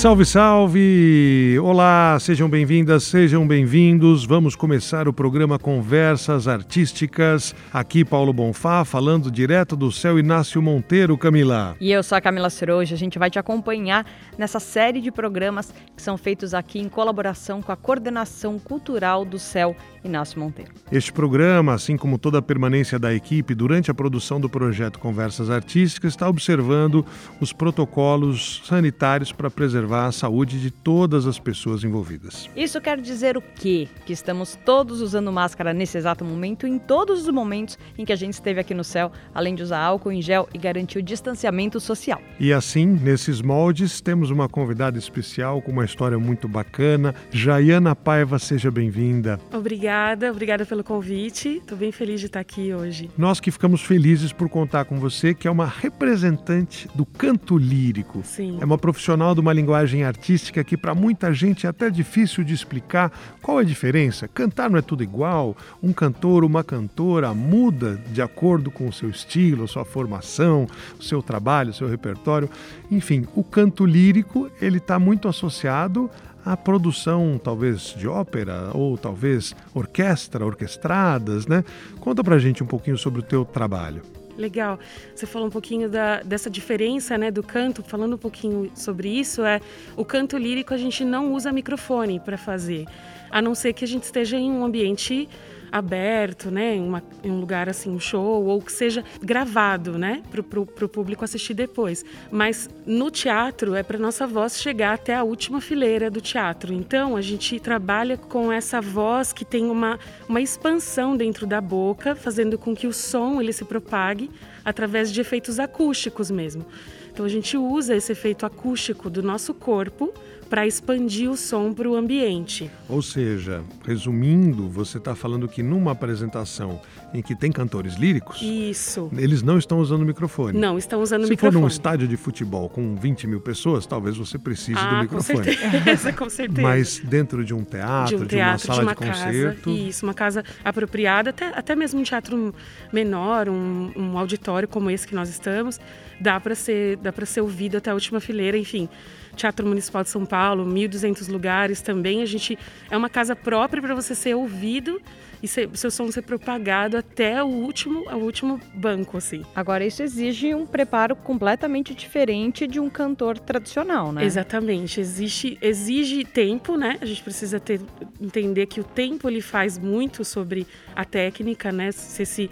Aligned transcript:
Salve, 0.00 0.24
salve! 0.24 1.58
Olá, 1.62 2.16
sejam 2.18 2.48
bem-vindas, 2.48 3.04
sejam 3.04 3.46
bem-vindos. 3.46 4.24
Vamos 4.24 4.56
começar 4.56 5.06
o 5.06 5.12
programa 5.12 5.58
Conversas 5.58 6.48
Artísticas. 6.48 7.54
Aqui, 7.70 8.02
Paulo 8.02 8.32
Bonfá, 8.32 8.82
falando 8.82 9.30
direto 9.30 9.76
do 9.76 9.92
céu 9.92 10.18
Inácio 10.18 10.62
Monteiro, 10.62 11.18
Camila. 11.18 11.76
E 11.78 11.92
eu 11.92 12.02
sou 12.02 12.16
a 12.16 12.20
Camila 12.22 12.48
Ciroja. 12.48 12.94
A 12.94 12.98
gente 12.98 13.18
vai 13.18 13.28
te 13.28 13.38
acompanhar 13.38 14.06
nessa 14.38 14.58
série 14.58 15.02
de 15.02 15.12
programas 15.12 15.70
que 15.94 16.00
são 16.00 16.16
feitos 16.16 16.54
aqui 16.54 16.78
em 16.78 16.88
colaboração 16.88 17.60
com 17.60 17.70
a 17.70 17.76
Coordenação 17.76 18.58
Cultural 18.58 19.26
do 19.26 19.38
Céu 19.38 19.76
Inácio 20.02 20.40
Monteiro. 20.40 20.72
Este 20.90 21.12
programa, 21.12 21.74
assim 21.74 21.96
como 21.96 22.18
toda 22.18 22.38
a 22.38 22.42
permanência 22.42 22.98
da 22.98 23.14
equipe 23.14 23.54
durante 23.54 23.90
a 23.90 23.94
produção 23.94 24.40
do 24.40 24.48
projeto 24.48 24.98
Conversas 24.98 25.50
Artísticas, 25.50 26.12
está 26.12 26.28
observando 26.28 27.04
os 27.40 27.52
protocolos 27.52 28.62
sanitários 28.64 29.30
para 29.32 29.50
preservar 29.50 30.06
a 30.06 30.12
saúde 30.12 30.60
de 30.60 30.70
todas 30.70 31.26
as 31.26 31.38
pessoas 31.38 31.84
envolvidas. 31.84 32.48
Isso 32.56 32.80
quer 32.80 33.00
dizer 33.00 33.36
o 33.36 33.42
quê? 33.42 33.88
Que 34.06 34.12
estamos 34.12 34.58
todos 34.64 35.00
usando 35.02 35.30
máscara 35.30 35.72
nesse 35.72 35.98
exato 35.98 36.24
momento, 36.24 36.66
em 36.66 36.78
todos 36.78 37.26
os 37.26 37.28
momentos 37.32 37.78
em 37.98 38.04
que 38.04 38.12
a 38.12 38.16
gente 38.16 38.34
esteve 38.34 38.60
aqui 38.60 38.72
no 38.72 38.84
céu, 38.84 39.12
além 39.34 39.54
de 39.54 39.62
usar 39.62 39.80
álcool 39.80 40.12
em 40.12 40.22
gel 40.22 40.48
e 40.54 40.58
garantir 40.58 40.98
o 40.98 41.02
distanciamento 41.02 41.78
social. 41.78 42.20
E 42.38 42.52
assim, 42.52 42.86
nesses 42.86 43.42
moldes, 43.42 44.00
temos 44.00 44.30
uma 44.30 44.48
convidada 44.48 44.98
especial 44.98 45.60
com 45.60 45.70
uma 45.70 45.84
história 45.84 46.18
muito 46.18 46.48
bacana. 46.48 47.14
Jaiana 47.30 47.94
Paiva, 47.94 48.38
seja 48.38 48.70
bem-vinda. 48.70 49.38
Obrigada 49.52 49.89
obrigada, 49.90 50.30
obrigada 50.30 50.66
pelo 50.66 50.84
convite. 50.84 51.56
Estou 51.56 51.76
bem 51.76 51.90
feliz 51.90 52.20
de 52.20 52.26
estar 52.26 52.38
aqui 52.38 52.72
hoje. 52.72 53.10
Nós 53.18 53.40
que 53.40 53.50
ficamos 53.50 53.82
felizes 53.82 54.32
por 54.32 54.48
contar 54.48 54.84
com 54.84 55.00
você, 55.00 55.34
que 55.34 55.48
é 55.48 55.50
uma 55.50 55.66
representante 55.66 56.88
do 56.94 57.04
canto 57.04 57.58
lírico. 57.58 58.22
Sim. 58.22 58.58
É 58.60 58.64
uma 58.64 58.78
profissional 58.78 59.34
de 59.34 59.40
uma 59.40 59.52
linguagem 59.52 60.04
artística 60.04 60.62
que 60.62 60.76
para 60.76 60.94
muita 60.94 61.34
gente 61.34 61.66
é 61.66 61.70
até 61.70 61.90
difícil 61.90 62.44
de 62.44 62.54
explicar 62.54 63.10
qual 63.42 63.58
é 63.58 63.62
a 63.62 63.66
diferença. 63.66 64.28
Cantar 64.28 64.70
não 64.70 64.78
é 64.78 64.82
tudo 64.82 65.02
igual. 65.02 65.56
Um 65.82 65.92
cantor, 65.92 66.44
uma 66.44 66.62
cantora 66.62 67.34
muda 67.34 68.00
de 68.12 68.22
acordo 68.22 68.70
com 68.70 68.86
o 68.86 68.92
seu 68.92 69.10
estilo, 69.10 69.66
sua 69.66 69.84
formação, 69.84 70.68
o 71.00 71.02
seu 71.02 71.20
trabalho, 71.20 71.70
o 71.70 71.74
seu 71.74 71.88
repertório. 71.88 72.48
Enfim, 72.90 73.26
o 73.34 73.42
canto 73.42 73.84
lírico 73.84 74.48
ele 74.60 74.78
está 74.78 75.00
muito 75.00 75.26
associado 75.26 76.08
a 76.44 76.56
produção 76.56 77.40
talvez 77.42 77.94
de 77.96 78.08
ópera 78.08 78.70
ou 78.74 78.96
talvez 78.96 79.54
orquestra, 79.74 80.44
orquestradas, 80.44 81.46
né? 81.46 81.64
Conta 82.00 82.22
pra 82.22 82.38
gente 82.38 82.62
um 82.62 82.66
pouquinho 82.66 82.96
sobre 82.96 83.20
o 83.20 83.22
teu 83.22 83.44
trabalho. 83.44 84.02
Legal. 84.36 84.78
Você 85.14 85.26
falou 85.26 85.48
um 85.48 85.50
pouquinho 85.50 85.88
da, 85.88 86.22
dessa 86.22 86.48
diferença 86.48 87.18
né, 87.18 87.30
do 87.30 87.42
canto. 87.42 87.82
Falando 87.82 88.14
um 88.14 88.18
pouquinho 88.18 88.70
sobre 88.74 89.08
isso, 89.08 89.42
é 89.44 89.60
o 89.96 90.04
canto 90.04 90.38
lírico 90.38 90.72
a 90.72 90.78
gente 90.78 91.04
não 91.04 91.32
usa 91.32 91.52
microfone 91.52 92.18
para 92.18 92.38
fazer, 92.38 92.86
a 93.30 93.42
não 93.42 93.54
ser 93.54 93.74
que 93.74 93.84
a 93.84 93.88
gente 93.88 94.04
esteja 94.04 94.36
em 94.36 94.50
um 94.50 94.64
ambiente 94.64 95.28
aberto, 95.70 96.50
né, 96.50 96.76
em, 96.76 96.80
uma, 96.80 97.02
em, 97.22 97.30
um 97.30 97.40
lugar 97.40 97.68
assim, 97.68 97.90
um 97.90 98.00
show, 98.00 98.44
ou 98.44 98.60
que 98.60 98.72
seja 98.72 99.04
gravado, 99.22 99.98
né, 99.98 100.22
para 100.30 100.84
o 100.84 100.88
público 100.88 101.24
assistir 101.24 101.54
depois. 101.54 102.04
Mas 102.30 102.68
no 102.86 103.10
teatro 103.10 103.74
é 103.74 103.82
para 103.82 103.98
nossa 103.98 104.26
voz 104.26 104.60
chegar 104.60 104.94
até 104.94 105.14
a 105.14 105.22
última 105.22 105.60
fileira 105.60 106.10
do 106.10 106.20
teatro. 106.20 106.72
Então 106.72 107.16
a 107.16 107.20
gente 107.20 107.58
trabalha 107.60 108.16
com 108.16 108.50
essa 108.50 108.80
voz 108.80 109.32
que 109.32 109.44
tem 109.44 109.66
uma, 109.66 109.98
uma 110.28 110.40
expansão 110.40 111.16
dentro 111.16 111.46
da 111.46 111.60
boca, 111.60 112.14
fazendo 112.14 112.58
com 112.58 112.74
que 112.74 112.86
o 112.86 112.92
som 112.92 113.40
ele 113.40 113.52
se 113.52 113.64
propague 113.64 114.30
através 114.64 115.12
de 115.12 115.20
efeitos 115.20 115.58
acústicos 115.58 116.30
mesmo. 116.30 116.66
Então 117.12 117.24
a 117.24 117.28
gente 117.28 117.56
usa 117.56 117.96
esse 117.96 118.12
efeito 118.12 118.46
acústico 118.46 119.10
do 119.10 119.22
nosso 119.22 119.52
corpo 119.52 120.12
para 120.50 120.66
expandir 120.66 121.30
o 121.30 121.36
som 121.36 121.72
para 121.72 121.88
o 121.88 121.94
ambiente. 121.94 122.68
Ou 122.88 123.00
seja, 123.00 123.62
resumindo, 123.86 124.68
você 124.68 124.98
está 124.98 125.14
falando 125.14 125.46
que 125.46 125.62
numa 125.62 125.92
apresentação 125.92 126.80
em 127.14 127.22
que 127.22 127.36
tem 127.36 127.52
cantores 127.52 127.94
líricos, 127.94 128.42
isso, 128.42 129.08
eles 129.16 129.42
não 129.42 129.56
estão 129.56 129.78
usando 129.78 130.04
microfone. 130.04 130.58
Não, 130.58 130.76
estão 130.76 131.00
usando 131.00 131.22
Se 131.22 131.30
microfone. 131.30 131.52
Se 131.52 131.56
for 131.56 131.60
num 131.60 131.68
estádio 131.68 132.08
de 132.08 132.16
futebol 132.16 132.68
com 132.68 132.96
20 132.96 133.28
mil 133.28 133.40
pessoas, 133.40 133.86
talvez 133.86 134.16
você 134.16 134.38
precise 134.38 134.76
ah, 134.76 134.90
do 134.90 135.02
microfone. 135.02 135.38
Com 135.38 135.44
certeza, 135.44 136.12
com 136.12 136.28
certeza. 136.28 136.62
Mas 136.62 136.98
dentro 136.98 137.44
de 137.44 137.54
um 137.54 137.62
teatro, 137.62 138.18
de, 138.18 138.24
um 138.24 138.26
teatro, 138.26 138.36
de 138.36 138.36
uma 138.36 138.58
sala 138.58 138.78
de, 138.78 138.84
uma 138.86 138.94
de 138.94 138.96
concerto, 138.96 139.70
casa, 139.70 139.78
isso, 139.78 140.04
uma 140.04 140.14
casa 140.14 140.44
apropriada, 140.64 141.30
até, 141.30 141.46
até 141.46 141.76
mesmo 141.76 142.00
um 142.00 142.02
teatro 142.02 142.52
menor, 142.92 143.48
um, 143.48 143.92
um 143.96 144.18
auditório 144.18 144.66
como 144.66 144.90
esse 144.90 145.06
que 145.06 145.14
nós 145.14 145.28
estamos, 145.28 145.78
dá 146.20 146.40
para 146.40 146.56
ser 146.56 146.96
dá 146.96 147.12
para 147.12 147.24
ser 147.24 147.40
ouvido 147.40 147.76
até 147.76 147.90
a 147.90 147.94
última 147.94 148.18
fileira, 148.18 148.58
enfim. 148.58 148.88
Teatro 149.36 149.66
Municipal 149.66 150.02
de 150.02 150.10
São 150.10 150.24
Paulo, 150.24 150.64
1.200 150.66 151.30
lugares 151.30 151.80
também. 151.80 152.22
A 152.22 152.26
gente 152.26 152.58
é 152.90 152.96
uma 152.96 153.08
casa 153.08 153.34
própria 153.34 153.82
para 153.82 153.94
você 153.94 154.14
ser 154.14 154.34
ouvido 154.34 155.00
e 155.42 155.48
ser, 155.48 155.68
seu 155.74 155.90
som 155.90 156.10
ser 156.10 156.22
propagado 156.22 156.96
até 156.96 157.42
o 157.42 157.46
último, 157.46 158.04
o 158.10 158.16
último 158.16 158.60
banco, 158.74 159.16
assim. 159.16 159.42
Agora, 159.54 159.84
isso 159.84 160.02
exige 160.02 160.54
um 160.54 160.66
preparo 160.66 161.16
completamente 161.16 161.94
diferente 161.94 162.66
de 162.66 162.78
um 162.78 162.90
cantor 162.90 163.38
tradicional, 163.38 164.12
né? 164.12 164.24
Exatamente. 164.24 165.00
Existe, 165.00 165.58
exige 165.62 166.24
tempo, 166.24 166.76
né? 166.76 166.98
A 167.00 167.06
gente 167.06 167.22
precisa 167.22 167.58
ter, 167.58 167.80
entender 168.20 168.66
que 168.66 168.80
o 168.80 168.84
tempo 168.84 169.28
ele 169.28 169.40
faz 169.40 169.78
muito 169.78 170.24
sobre 170.24 170.66
a 170.94 171.04
técnica, 171.04 171.72
né? 171.72 171.90
Se 171.92 172.22
esse 172.22 172.50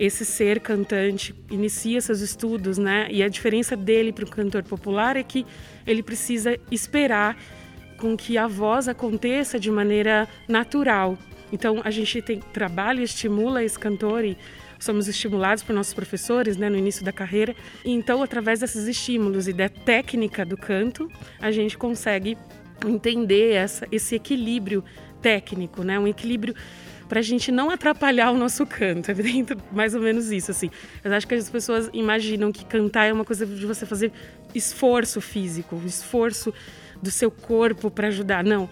esse 0.00 0.24
ser 0.24 0.60
cantante 0.60 1.34
inicia 1.50 2.00
seus 2.00 2.20
estudos, 2.20 2.78
né? 2.78 3.06
E 3.10 3.22
a 3.22 3.28
diferença 3.28 3.76
dele 3.76 4.14
para 4.14 4.24
o 4.24 4.30
cantor 4.30 4.62
popular 4.62 5.14
é 5.14 5.22
que 5.22 5.44
ele 5.86 6.02
precisa 6.02 6.58
esperar 6.70 7.36
com 7.98 8.16
que 8.16 8.38
a 8.38 8.46
voz 8.46 8.88
aconteça 8.88 9.60
de 9.60 9.70
maneira 9.70 10.26
natural. 10.48 11.18
Então 11.52 11.82
a 11.84 11.90
gente 11.90 12.22
tem 12.22 12.40
trabalha, 12.40 13.02
estimula 13.02 13.62
esse 13.62 13.78
cantor 13.78 14.24
e 14.24 14.38
somos 14.78 15.06
estimulados 15.06 15.62
por 15.62 15.74
nossos 15.74 15.92
professores, 15.92 16.56
né, 16.56 16.70
no 16.70 16.78
início 16.78 17.04
da 17.04 17.12
carreira. 17.12 17.54
E 17.84 17.90
então 17.90 18.22
através 18.22 18.60
desses 18.60 18.88
estímulos 18.88 19.48
e 19.48 19.52
da 19.52 19.68
técnica 19.68 20.46
do 20.46 20.56
canto, 20.56 21.10
a 21.38 21.50
gente 21.50 21.76
consegue 21.76 22.38
entender 22.86 23.52
essa, 23.52 23.86
esse 23.92 24.14
equilíbrio 24.14 24.82
técnico, 25.20 25.82
né, 25.82 25.98
um 25.98 26.08
equilíbrio 26.08 26.54
para 27.10 27.18
a 27.18 27.22
gente 27.22 27.50
não 27.50 27.70
atrapalhar 27.70 28.30
o 28.30 28.38
nosso 28.38 28.64
canto. 28.64 29.10
É 29.10 29.14
mais 29.72 29.96
ou 29.96 30.00
menos 30.00 30.30
isso, 30.30 30.52
assim. 30.52 30.70
Eu 31.02 31.12
acho 31.12 31.26
que 31.26 31.34
as 31.34 31.50
pessoas 31.50 31.90
imaginam 31.92 32.52
que 32.52 32.64
cantar 32.64 33.06
é 33.06 33.12
uma 33.12 33.24
coisa 33.24 33.44
de 33.44 33.66
você 33.66 33.84
fazer 33.84 34.12
esforço 34.54 35.20
físico, 35.20 35.82
esforço 35.84 36.54
do 37.02 37.10
seu 37.10 37.28
corpo 37.28 37.90
para 37.90 38.06
ajudar. 38.08 38.44
Não 38.44 38.70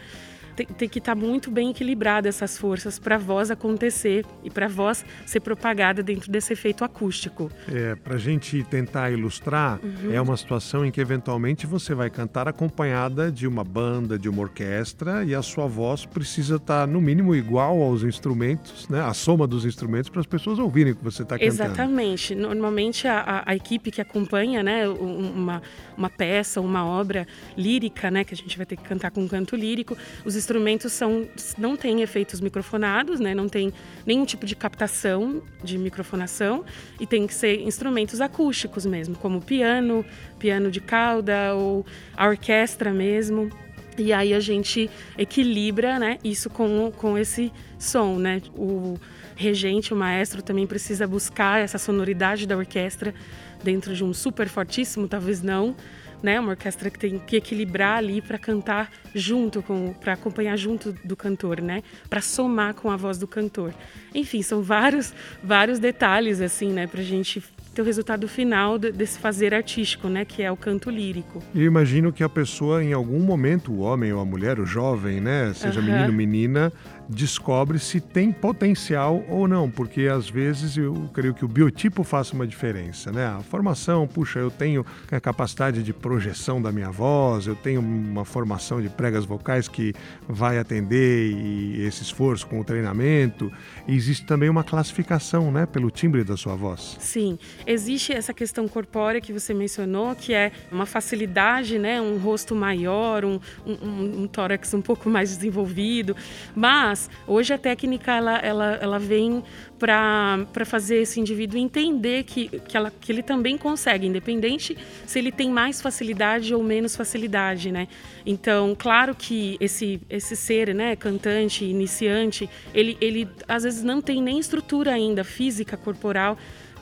tem, 0.58 0.66
tem 0.66 0.88
que 0.88 0.98
estar 0.98 1.14
tá 1.14 1.20
muito 1.20 1.50
bem 1.50 1.70
equilibrada 1.70 2.28
essas 2.28 2.58
forças 2.58 2.98
para 2.98 3.14
a 3.14 3.18
voz 3.18 3.50
acontecer 3.50 4.26
e 4.42 4.50
para 4.50 4.66
a 4.66 4.68
voz 4.68 5.04
ser 5.24 5.40
propagada 5.40 6.02
dentro 6.02 6.32
desse 6.32 6.52
efeito 6.52 6.84
acústico. 6.84 7.50
É, 7.72 7.94
para 7.94 8.16
a 8.16 8.18
gente 8.18 8.64
tentar 8.64 9.10
ilustrar, 9.10 9.78
uhum. 9.82 10.12
é 10.12 10.20
uma 10.20 10.36
situação 10.36 10.84
em 10.84 10.90
que 10.90 11.00
eventualmente 11.00 11.66
você 11.66 11.94
vai 11.94 12.10
cantar 12.10 12.48
acompanhada 12.48 13.30
de 13.30 13.46
uma 13.46 13.62
banda, 13.62 14.18
de 14.18 14.28
uma 14.28 14.42
orquestra 14.42 15.24
e 15.24 15.34
a 15.34 15.42
sua 15.42 15.68
voz 15.68 16.04
precisa 16.04 16.56
estar 16.56 16.80
tá, 16.80 16.86
no 16.86 17.00
mínimo 17.00 17.36
igual 17.36 17.80
aos 17.80 18.02
instrumentos, 18.02 18.88
né? 18.88 19.00
A 19.00 19.14
soma 19.14 19.46
dos 19.46 19.64
instrumentos 19.64 20.10
para 20.10 20.20
as 20.20 20.26
pessoas 20.26 20.58
ouvirem 20.58 20.92
o 20.92 20.96
que 20.96 21.04
você 21.04 21.22
está 21.22 21.38
cantando. 21.38 21.52
Exatamente. 21.52 22.34
Normalmente 22.34 23.06
a, 23.06 23.20
a, 23.20 23.52
a, 23.52 23.54
equipe 23.54 23.90
que 23.90 24.00
acompanha, 24.00 24.62
né, 24.62 24.88
uma, 24.88 25.62
uma 25.96 26.10
peça, 26.10 26.60
uma 26.60 26.84
obra 26.84 27.26
lírica, 27.56 28.10
né, 28.10 28.24
que 28.24 28.34
a 28.34 28.36
gente 28.36 28.56
vai 28.56 28.66
ter 28.66 28.76
que 28.76 28.82
cantar 28.82 29.10
com 29.10 29.20
um 29.20 29.28
canto 29.28 29.54
lírico, 29.54 29.96
os 30.24 30.34
instrumentos 30.48 30.94
são, 30.94 31.28
não 31.58 31.76
têm 31.76 32.00
efeitos 32.00 32.40
microfonados, 32.40 33.20
né? 33.20 33.34
não 33.34 33.50
tem 33.50 33.70
nenhum 34.06 34.24
tipo 34.24 34.46
de 34.46 34.56
captação 34.56 35.42
de 35.62 35.76
microfonação 35.76 36.64
e 36.98 37.06
tem 37.06 37.26
que 37.26 37.34
ser 37.34 37.60
instrumentos 37.60 38.18
acústicos 38.22 38.86
mesmo, 38.86 39.14
como 39.14 39.42
piano, 39.42 40.02
piano 40.38 40.70
de 40.70 40.80
cauda 40.80 41.54
ou 41.54 41.84
a 42.16 42.26
orquestra 42.26 42.94
mesmo. 42.94 43.50
E 43.98 44.10
aí 44.10 44.32
a 44.32 44.40
gente 44.40 44.88
equilibra 45.18 45.98
né, 45.98 46.18
isso 46.24 46.48
com, 46.48 46.90
com 46.96 47.18
esse 47.18 47.52
som. 47.78 48.16
Né? 48.16 48.40
O 48.56 48.96
regente, 49.36 49.92
o 49.92 49.96
maestro, 49.96 50.40
também 50.40 50.66
precisa 50.66 51.06
buscar 51.06 51.60
essa 51.60 51.76
sonoridade 51.76 52.46
da 52.46 52.56
orquestra 52.56 53.14
dentro 53.62 53.94
de 53.94 54.02
um 54.02 54.14
super 54.14 54.48
fortíssimo, 54.48 55.08
talvez 55.08 55.42
não, 55.42 55.76
né? 56.22 56.38
Uma 56.38 56.50
orquestra 56.50 56.90
que 56.90 56.98
tem 56.98 57.18
que 57.18 57.36
equilibrar 57.36 57.98
ali 57.98 58.20
para 58.20 58.38
cantar 58.38 58.90
junto 59.14 59.62
com, 59.62 59.92
para 59.92 60.14
acompanhar 60.14 60.56
junto 60.56 60.92
do 61.04 61.16
cantor, 61.16 61.60
né? 61.60 61.82
Para 62.08 62.20
somar 62.20 62.74
com 62.74 62.90
a 62.90 62.96
voz 62.96 63.18
do 63.18 63.26
cantor. 63.26 63.74
Enfim, 64.14 64.42
são 64.42 64.62
vários, 64.62 65.14
vários 65.42 65.78
detalhes 65.78 66.40
assim, 66.40 66.72
né? 66.72 66.86
Para 66.86 67.02
gente 67.02 67.42
ter 67.78 67.82
o 67.82 67.84
resultado 67.84 68.26
final 68.26 68.76
desse 68.76 69.20
fazer 69.20 69.54
artístico, 69.54 70.08
né, 70.08 70.24
que 70.24 70.42
é 70.42 70.50
o 70.50 70.56
canto 70.56 70.90
lírico. 70.90 71.40
Eu 71.54 71.62
imagino 71.62 72.12
que 72.12 72.24
a 72.24 72.28
pessoa, 72.28 72.82
em 72.82 72.92
algum 72.92 73.20
momento, 73.20 73.72
o 73.72 73.78
homem 73.78 74.12
ou 74.12 74.20
a 74.20 74.24
mulher, 74.24 74.58
o 74.58 74.66
jovem, 74.66 75.20
né, 75.20 75.52
seja 75.54 75.78
uhum. 75.78 75.86
menino, 75.86 76.12
menina, 76.12 76.72
descobre 77.08 77.78
se 77.78 78.00
tem 78.00 78.30
potencial 78.30 79.24
ou 79.28 79.48
não, 79.48 79.70
porque 79.70 80.02
às 80.02 80.28
vezes 80.28 80.76
eu 80.76 81.08
creio 81.14 81.32
que 81.32 81.44
o 81.44 81.48
biotipo 81.48 82.04
faça 82.04 82.34
uma 82.34 82.46
diferença, 82.46 83.10
né? 83.10 83.26
A 83.26 83.40
formação, 83.40 84.06
puxa, 84.06 84.38
eu 84.38 84.50
tenho 84.50 84.84
a 85.10 85.18
capacidade 85.18 85.82
de 85.82 85.92
projeção 85.92 86.60
da 86.60 86.70
minha 86.70 86.90
voz, 86.90 87.46
eu 87.46 87.56
tenho 87.56 87.80
uma 87.80 88.24
formação 88.24 88.82
de 88.82 88.90
pregas 88.90 89.24
vocais 89.24 89.68
que 89.68 89.94
vai 90.28 90.58
atender 90.58 91.32
e 91.32 91.82
esse 91.82 92.02
esforço 92.02 92.46
com 92.46 92.60
o 92.60 92.64
treinamento. 92.64 93.50
E 93.86 93.96
existe 93.96 94.26
também 94.26 94.50
uma 94.50 94.62
classificação, 94.62 95.50
né, 95.50 95.64
pelo 95.64 95.90
timbre 95.90 96.22
da 96.24 96.36
sua 96.36 96.54
voz. 96.54 96.96
Sim, 97.00 97.38
existe 97.68 98.14
essa 98.14 98.32
questão 98.32 98.66
corpórea 98.66 99.20
que 99.20 99.30
você 99.30 99.52
mencionou, 99.52 100.16
que 100.16 100.32
é 100.32 100.50
uma 100.72 100.86
facilidade, 100.86 101.78
né, 101.78 102.00
um 102.00 102.16
rosto 102.16 102.54
maior, 102.54 103.26
um, 103.26 103.38
um, 103.66 104.22
um 104.22 104.26
tórax 104.26 104.72
um 104.72 104.80
pouco 104.80 105.10
mais 105.10 105.36
desenvolvido, 105.36 106.16
mas 106.56 107.10
hoje 107.26 107.52
a 107.52 107.58
técnica 107.58 108.12
ela, 108.12 108.38
ela, 108.38 108.78
ela 108.80 108.98
vem 108.98 109.44
para 109.78 110.64
fazer 110.64 111.02
esse 111.02 111.20
indivíduo 111.20 111.58
entender 111.58 112.24
que, 112.24 112.48
que, 112.48 112.76
ela, 112.76 112.90
que 112.90 113.12
ele 113.12 113.22
também 113.22 113.58
consegue, 113.58 114.06
independente 114.06 114.76
se 115.06 115.18
ele 115.18 115.30
tem 115.30 115.50
mais 115.50 115.82
facilidade 115.82 116.54
ou 116.54 116.62
menos 116.62 116.96
facilidade, 116.96 117.70
né? 117.70 117.86
Então, 118.24 118.74
claro 118.76 119.14
que 119.14 119.56
esse, 119.60 120.00
esse 120.10 120.34
ser, 120.34 120.74
né, 120.74 120.96
cantante, 120.96 121.64
iniciante, 121.64 122.48
ele, 122.74 122.96
ele 123.00 123.28
às 123.46 123.62
vezes 123.62 123.82
não 123.84 124.00
tem 124.00 124.22
nem 124.22 124.38
estrutura 124.38 124.92
ainda 124.92 125.22
física, 125.22 125.76
corporal, 125.76 126.36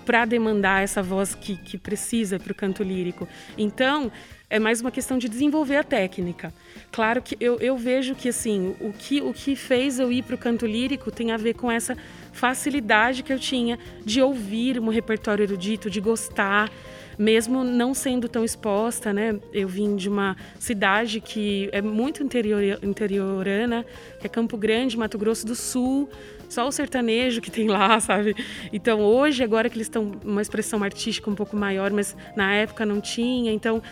para 0.06 0.24
demandar 0.24 0.84
essa 0.84 1.02
voz 1.02 1.34
que, 1.34 1.56
que 1.56 1.76
precisa 1.76 2.38
para 2.38 2.52
o 2.52 2.54
canto 2.54 2.82
lírico. 2.84 3.28
Então, 3.58 4.10
é 4.48 4.60
mais 4.60 4.80
uma 4.80 4.92
questão 4.92 5.18
de 5.18 5.28
desenvolver 5.28 5.76
a 5.76 5.82
técnica. 5.82 6.54
Claro 6.92 7.20
que 7.20 7.36
eu, 7.40 7.58
eu 7.58 7.76
vejo 7.76 8.14
que 8.14 8.28
assim 8.28 8.76
o 8.80 8.92
que, 8.92 9.20
o 9.20 9.32
que 9.32 9.56
fez 9.56 9.98
eu 9.98 10.12
ir 10.12 10.22
para 10.22 10.36
o 10.36 10.38
canto 10.38 10.64
lírico 10.64 11.10
tem 11.10 11.32
a 11.32 11.36
ver 11.36 11.54
com 11.54 11.70
essa 11.70 11.96
facilidade 12.32 13.24
que 13.24 13.32
eu 13.32 13.38
tinha 13.40 13.76
de 14.04 14.22
ouvir 14.22 14.78
um 14.78 14.88
repertório 14.88 15.42
erudito, 15.42 15.90
de 15.90 16.00
gostar, 16.00 16.70
mesmo 17.18 17.64
não 17.64 17.94
sendo 17.94 18.28
tão 18.28 18.44
exposta, 18.44 19.12
né? 19.12 19.38
Eu 19.52 19.68
vim 19.68 19.96
de 19.96 20.08
uma 20.08 20.36
cidade 20.58 21.20
que 21.20 21.68
é 21.72 21.80
muito 21.80 22.22
interior, 22.22 22.78
interiorana, 22.82 23.84
que 24.20 24.26
é 24.26 24.28
Campo 24.28 24.56
Grande, 24.56 24.96
Mato 24.96 25.18
Grosso 25.18 25.46
do 25.46 25.54
Sul, 25.54 26.08
só 26.48 26.66
o 26.66 26.72
sertanejo 26.72 27.40
que 27.40 27.50
tem 27.50 27.68
lá, 27.68 27.98
sabe? 28.00 28.34
Então 28.72 29.00
hoje, 29.00 29.42
agora 29.42 29.68
que 29.68 29.76
eles 29.76 29.86
estão 29.86 30.12
uma 30.24 30.42
expressão 30.42 30.82
artística 30.82 31.30
um 31.30 31.34
pouco 31.34 31.56
maior, 31.56 31.90
mas 31.90 32.16
na 32.36 32.52
época 32.54 32.84
não 32.84 33.00
tinha, 33.00 33.52
então 33.52 33.82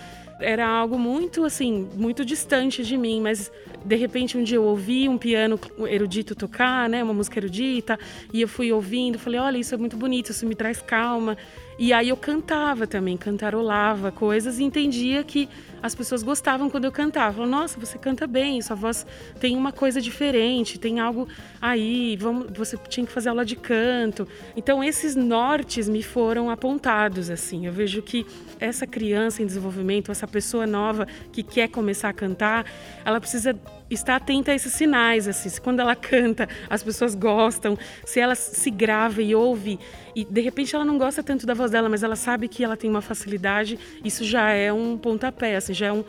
era 0.40 0.66
algo 0.66 0.98
muito 0.98 1.44
assim, 1.44 1.88
muito 1.94 2.24
distante 2.24 2.82
de 2.82 2.96
mim, 2.96 3.20
mas 3.20 3.52
de 3.84 3.96
repente 3.96 4.36
um 4.36 4.42
dia 4.42 4.56
eu 4.56 4.64
ouvi 4.64 5.08
um 5.08 5.16
piano 5.16 5.58
erudito 5.86 6.34
tocar, 6.34 6.88
né, 6.88 7.02
uma 7.02 7.14
música 7.14 7.38
erudita, 7.38 7.98
e 8.32 8.40
eu 8.40 8.48
fui 8.48 8.72
ouvindo, 8.72 9.18
falei, 9.18 9.38
olha, 9.38 9.58
isso 9.58 9.74
é 9.74 9.78
muito 9.78 9.96
bonito, 9.96 10.30
isso 10.30 10.46
me 10.46 10.54
traz 10.54 10.80
calma. 10.80 11.36
E 11.78 11.92
aí 11.92 12.08
eu 12.08 12.16
cantava 12.16 12.86
também, 12.86 13.16
cantarolava 13.16 14.12
coisas 14.12 14.58
e 14.58 14.64
entendia 14.64 15.24
que 15.24 15.48
as 15.82 15.94
pessoas 15.94 16.22
gostavam 16.22 16.70
quando 16.70 16.84
eu 16.84 16.92
cantava. 16.92 17.34
Falavam, 17.34 17.46
nossa, 17.46 17.78
você 17.78 17.98
canta 17.98 18.26
bem, 18.26 18.62
sua 18.62 18.76
voz 18.76 19.06
tem 19.40 19.56
uma 19.56 19.72
coisa 19.72 20.00
diferente, 20.00 20.78
tem 20.78 21.00
algo 21.00 21.28
aí, 21.60 22.16
vamos, 22.16 22.46
você 22.56 22.76
tinha 22.88 23.04
que 23.04 23.12
fazer 23.12 23.28
aula 23.28 23.44
de 23.44 23.56
canto. 23.56 24.26
Então 24.56 24.82
esses 24.82 25.14
nortes 25.14 25.88
me 25.88 26.02
foram 26.02 26.48
apontados 26.48 27.28
assim. 27.28 27.66
Eu 27.66 27.72
vejo 27.72 28.00
que 28.02 28.26
essa 28.60 28.86
criança 28.86 29.42
em 29.42 29.46
desenvolvimento, 29.46 30.10
essa 30.10 30.26
pessoa 30.26 30.66
nova 30.66 31.06
que 31.32 31.42
quer 31.42 31.68
começar 31.68 32.08
a 32.08 32.12
cantar, 32.12 32.64
ela 33.04 33.20
precisa 33.20 33.58
estar 33.90 34.16
atenta 34.16 34.52
a 34.52 34.54
esses 34.54 34.72
sinais, 34.72 35.28
assim, 35.28 35.48
se 35.48 35.60
quando 35.60 35.80
ela 35.80 35.94
canta 35.94 36.48
as 36.68 36.82
pessoas 36.82 37.14
gostam, 37.14 37.78
se 38.04 38.20
ela 38.20 38.34
se 38.34 38.70
grava 38.70 39.22
e 39.22 39.34
ouve 39.34 39.78
e 40.14 40.24
de 40.24 40.40
repente 40.40 40.74
ela 40.74 40.84
não 40.84 40.98
gosta 40.98 41.22
tanto 41.22 41.46
da 41.46 41.54
voz 41.54 41.70
dela, 41.70 41.88
mas 41.88 42.02
ela 42.02 42.16
sabe 42.16 42.48
que 42.48 42.64
ela 42.64 42.76
tem 42.76 42.88
uma 42.88 43.02
facilidade, 43.02 43.78
isso 44.04 44.24
já 44.24 44.50
é 44.50 44.72
um 44.72 44.96
pontapé, 44.96 45.56
assim, 45.56 45.74
já 45.74 45.86
é 45.86 45.92
um 45.92 46.04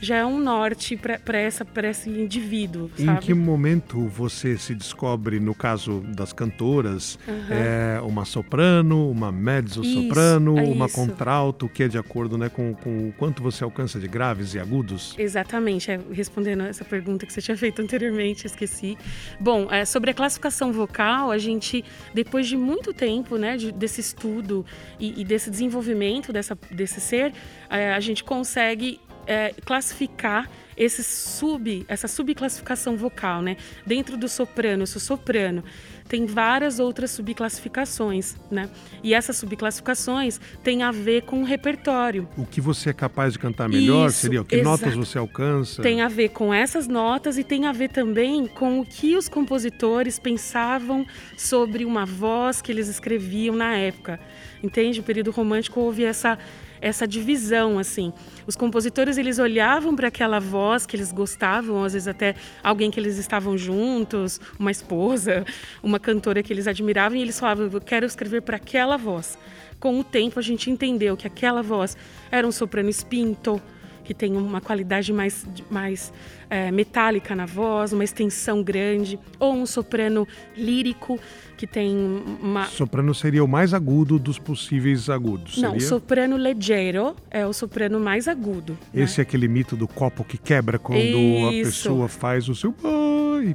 já 0.00 0.16
é 0.16 0.24
um 0.24 0.38
norte 0.38 0.96
para 0.96 1.82
esse 1.88 2.10
indivíduo. 2.10 2.90
Sabe? 2.96 3.10
Em 3.10 3.16
que 3.16 3.34
momento 3.34 4.06
você 4.08 4.56
se 4.56 4.74
descobre, 4.74 5.40
no 5.40 5.54
caso 5.54 6.00
das 6.00 6.32
cantoras, 6.32 7.18
uhum. 7.26 7.34
é, 7.50 8.00
uma 8.02 8.24
soprano, 8.24 9.10
uma 9.10 9.32
mezzo-soprano, 9.32 10.58
é 10.58 10.62
uma 10.62 10.88
contralto, 10.88 11.68
que 11.68 11.82
é 11.82 11.88
de 11.88 11.98
acordo 11.98 12.36
né, 12.36 12.48
com, 12.48 12.74
com 12.74 13.08
o 13.08 13.12
quanto 13.12 13.42
você 13.42 13.64
alcança 13.64 13.98
de 13.98 14.08
graves 14.08 14.54
e 14.54 14.58
agudos? 14.58 15.14
Exatamente, 15.18 15.90
é, 15.90 16.00
respondendo 16.12 16.64
essa 16.64 16.84
pergunta 16.84 17.26
que 17.26 17.32
você 17.32 17.42
tinha 17.42 17.56
feito 17.56 17.80
anteriormente, 17.82 18.46
esqueci. 18.46 18.96
Bom, 19.40 19.68
é, 19.70 19.84
sobre 19.84 20.10
a 20.10 20.14
classificação 20.14 20.72
vocal, 20.72 21.30
a 21.30 21.38
gente, 21.38 21.84
depois 22.12 22.46
de 22.46 22.56
muito 22.56 22.92
tempo 22.92 23.36
né, 23.36 23.56
de, 23.56 23.72
desse 23.72 24.00
estudo 24.00 24.64
e, 24.98 25.20
e, 25.20 25.24
desse 25.24 25.50
desenvolvimento 25.50 26.32
dessa, 26.32 26.56
desse 26.70 27.00
ser, 27.00 27.32
é, 27.70 27.92
a 27.92 28.00
gente 28.00 28.22
consegue 28.24 29.00
é, 29.26 29.54
classificar 29.64 30.48
esse 30.76 31.02
sub, 31.02 31.84
essa 31.88 32.06
subclassificação 32.06 32.96
vocal, 32.96 33.40
né? 33.40 33.56
Dentro 33.86 34.16
do 34.16 34.28
soprano, 34.28 34.82
eu 34.82 34.86
sou 34.86 35.00
soprano, 35.00 35.64
tem 36.06 36.26
várias 36.26 36.78
outras 36.78 37.10
subclassificações, 37.12 38.36
né? 38.50 38.68
E 39.02 39.14
essas 39.14 39.36
subclassificações 39.38 40.38
têm 40.62 40.82
a 40.82 40.90
ver 40.90 41.22
com 41.22 41.40
o 41.40 41.44
repertório. 41.44 42.28
O 42.36 42.44
que 42.44 42.60
você 42.60 42.90
é 42.90 42.92
capaz 42.92 43.32
de 43.32 43.38
cantar 43.38 43.68
melhor 43.68 44.08
Isso, 44.08 44.18
seria 44.18 44.42
o 44.42 44.44
que 44.44 44.56
exato. 44.56 44.68
notas 44.68 44.94
você 44.94 45.18
alcança? 45.18 45.82
Tem 45.82 46.02
a 46.02 46.08
ver 46.08 46.28
com 46.28 46.52
essas 46.52 46.86
notas 46.86 47.38
e 47.38 47.44
tem 47.44 47.66
a 47.66 47.72
ver 47.72 47.88
também 47.88 48.46
com 48.46 48.80
o 48.80 48.84
que 48.84 49.16
os 49.16 49.28
compositores 49.28 50.18
pensavam 50.18 51.06
sobre 51.36 51.84
uma 51.84 52.04
voz 52.04 52.60
que 52.60 52.70
eles 52.70 52.88
escreviam 52.88 53.56
na 53.56 53.76
época. 53.76 54.20
Entende? 54.62 55.00
O 55.00 55.02
período 55.02 55.30
romântico 55.30 55.80
houve 55.80 56.04
essa 56.04 56.38
essa 56.80 57.06
divisão 57.06 57.78
assim. 57.78 58.12
Os 58.46 58.56
compositores 58.56 59.18
eles 59.18 59.38
olhavam 59.38 59.94
para 59.94 60.08
aquela 60.08 60.38
voz 60.38 60.86
que 60.86 60.96
eles 60.96 61.12
gostavam, 61.12 61.84
às 61.84 61.92
vezes 61.92 62.08
até 62.08 62.34
alguém 62.62 62.90
que 62.90 62.98
eles 63.00 63.18
estavam 63.18 63.56
juntos, 63.56 64.40
uma 64.58 64.70
esposa, 64.70 65.44
uma 65.82 65.98
cantora 65.98 66.42
que 66.42 66.52
eles 66.52 66.66
admiravam 66.66 67.18
e 67.18 67.22
eles 67.22 67.38
falavam: 67.38 67.68
"Eu 67.72 67.80
quero 67.80 68.06
escrever 68.06 68.42
para 68.42 68.56
aquela 68.56 68.96
voz". 68.96 69.38
Com 69.78 70.00
o 70.00 70.04
tempo 70.04 70.38
a 70.38 70.42
gente 70.42 70.70
entendeu 70.70 71.16
que 71.16 71.26
aquela 71.26 71.62
voz 71.62 71.96
era 72.30 72.46
um 72.46 72.52
soprano 72.52 72.88
espinto, 72.88 73.60
que 74.06 74.14
tem 74.14 74.36
uma 74.36 74.60
qualidade 74.60 75.12
mais, 75.12 75.44
mais 75.68 76.12
é, 76.48 76.70
metálica 76.70 77.34
na 77.34 77.44
voz, 77.44 77.92
uma 77.92 78.04
extensão 78.04 78.62
grande, 78.62 79.18
ou 79.38 79.52
um 79.52 79.66
soprano 79.66 80.26
lírico 80.56 81.18
que 81.56 81.66
tem 81.66 82.22
uma. 82.40 82.66
Soprano 82.66 83.14
seria 83.14 83.42
o 83.42 83.48
mais 83.48 83.74
agudo 83.74 84.18
dos 84.18 84.38
possíveis 84.38 85.10
agudos. 85.10 85.58
Não, 85.58 85.72
seria? 85.72 85.88
soprano 85.88 86.36
leggero 86.36 87.16
é 87.30 87.44
o 87.44 87.52
soprano 87.52 87.98
mais 87.98 88.28
agudo. 88.28 88.78
Né? 88.92 89.02
Esse 89.02 89.18
né? 89.18 89.22
é 89.22 89.26
aquele 89.26 89.48
mito 89.48 89.74
do 89.76 89.88
copo 89.88 90.22
que 90.22 90.38
quebra 90.38 90.78
quando 90.78 91.00
Isso. 91.00 91.48
a 91.48 91.50
pessoa 91.50 92.08
faz 92.08 92.48
o 92.48 92.54
seu. 92.54 92.74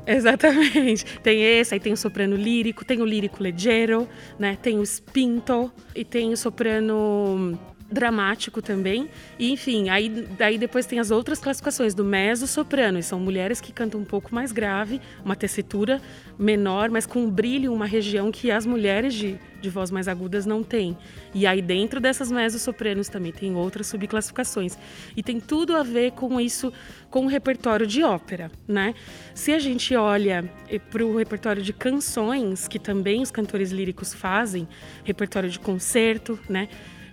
Exatamente. 0.06 1.06
Tem 1.24 1.42
esse, 1.42 1.74
aí 1.74 1.80
tem 1.80 1.94
o 1.94 1.98
soprano 1.98 2.36
lírico, 2.36 2.86
tem 2.86 3.02
o 3.02 3.06
lírico 3.06 3.42
leggero, 3.42 4.08
né? 4.38 4.58
Tem 4.62 4.78
o 4.78 4.84
spinto 4.84 5.72
e 5.96 6.04
tem 6.04 6.32
o 6.32 6.38
soprano 6.38 7.58
dramático 7.92 8.62
também. 8.62 9.10
E, 9.38 9.52
enfim, 9.52 9.90
aí 9.90 10.10
daí 10.38 10.58
depois 10.58 10.86
tem 10.86 11.00
as 11.00 11.12
outras 11.12 11.40
classificações 11.40 11.94
do 11.94 12.06
mezzo 12.06 12.48
soprano, 12.48 12.98
e 12.98 13.04
são 13.04 13.20
mulheres 13.20 13.60
que 13.60 13.72
cantam 13.72 14.00
um 14.00 14.06
pouco 14.06 14.34
mais 14.34 14.52
grave, 14.52 15.02
uma 15.24 15.36
tessitura 15.36 16.02
menor, 16.40 16.90
mas 16.90 17.06
com 17.06 17.20
um 17.24 17.30
brilho, 17.30 17.74
uma 17.74 17.86
região 17.86 18.32
que 18.32 18.50
as 18.50 18.66
mulheres 18.66 19.14
de, 19.14 19.38
de 19.62 19.70
voz 19.70 19.92
mais 19.92 20.08
agudas 20.08 20.46
não 20.46 20.64
têm. 20.64 20.98
E 21.34 21.46
aí 21.46 21.62
dentro 21.62 22.00
dessas 22.00 22.32
mezzo 22.32 22.58
sopranos 22.58 23.10
também 23.10 23.32
tem 23.32 23.56
outras 23.56 23.88
subclassificações. 23.88 24.78
E 25.16 25.22
tem 25.22 25.40
tudo 25.40 25.76
a 25.76 25.84
ver 25.84 26.12
com 26.12 26.40
isso, 26.40 26.72
com 27.10 27.26
o 27.26 27.28
repertório 27.28 27.86
de 27.86 28.04
ópera, 28.04 28.50
né? 28.68 28.96
Se 29.36 29.52
a 29.52 29.60
gente 29.60 29.96
olha 29.96 30.50
eh, 30.70 30.80
para 30.80 31.06
o 31.06 31.18
repertório 31.18 31.62
de 31.62 31.74
canções, 31.74 32.68
que 32.68 32.80
também 32.80 33.22
os 33.22 33.32
cantores 33.32 33.72
líricos 33.72 34.14
fazem, 34.14 34.68
repertório 35.04 35.50
de 35.50 35.60
concerto, 35.60 36.40
né? 36.50 36.70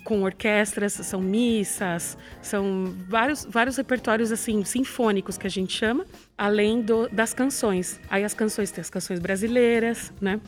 Com 0.09 0.23
orquestras, 0.23 0.95
são 0.95 1.21
missas, 1.21 2.17
são 2.41 2.95
vários, 3.07 3.45
vários 3.45 3.77
repertórios 3.77 4.33
assim 4.33 4.65
sinfônicos 4.65 5.37
que 5.37 5.47
a 5.47 5.51
gente 5.51 5.77
chama, 5.77 6.07
além 6.39 6.81
do, 6.81 7.11
das 7.11 7.35
canções. 7.35 8.01
Aí 8.09 8.25
as 8.25 8.33
canções 8.33 8.71
tem 8.71 8.81
as 8.81 8.89
canções 8.89 9.21
brasileiras, 9.21 10.11
né? 10.19 10.41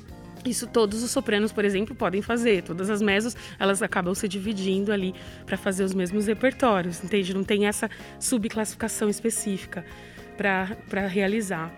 Isso 0.46 0.66
todos 0.66 1.02
os 1.02 1.10
sopranos, 1.10 1.52
por 1.52 1.62
exemplo, 1.62 1.94
podem 1.94 2.22
fazer. 2.22 2.62
Todas 2.62 2.88
as 2.88 3.02
mesas, 3.02 3.36
elas 3.58 3.82
acabam 3.82 4.14
se 4.14 4.26
dividindo 4.26 4.94
ali 4.94 5.14
para 5.44 5.58
fazer 5.58 5.84
os 5.84 5.92
mesmos 5.92 6.26
repertórios, 6.26 7.04
entende? 7.04 7.34
Não 7.34 7.44
tem 7.44 7.66
essa 7.66 7.90
subclassificação 8.18 9.10
específica 9.10 9.84
para 10.38 11.06
realizar. 11.06 11.70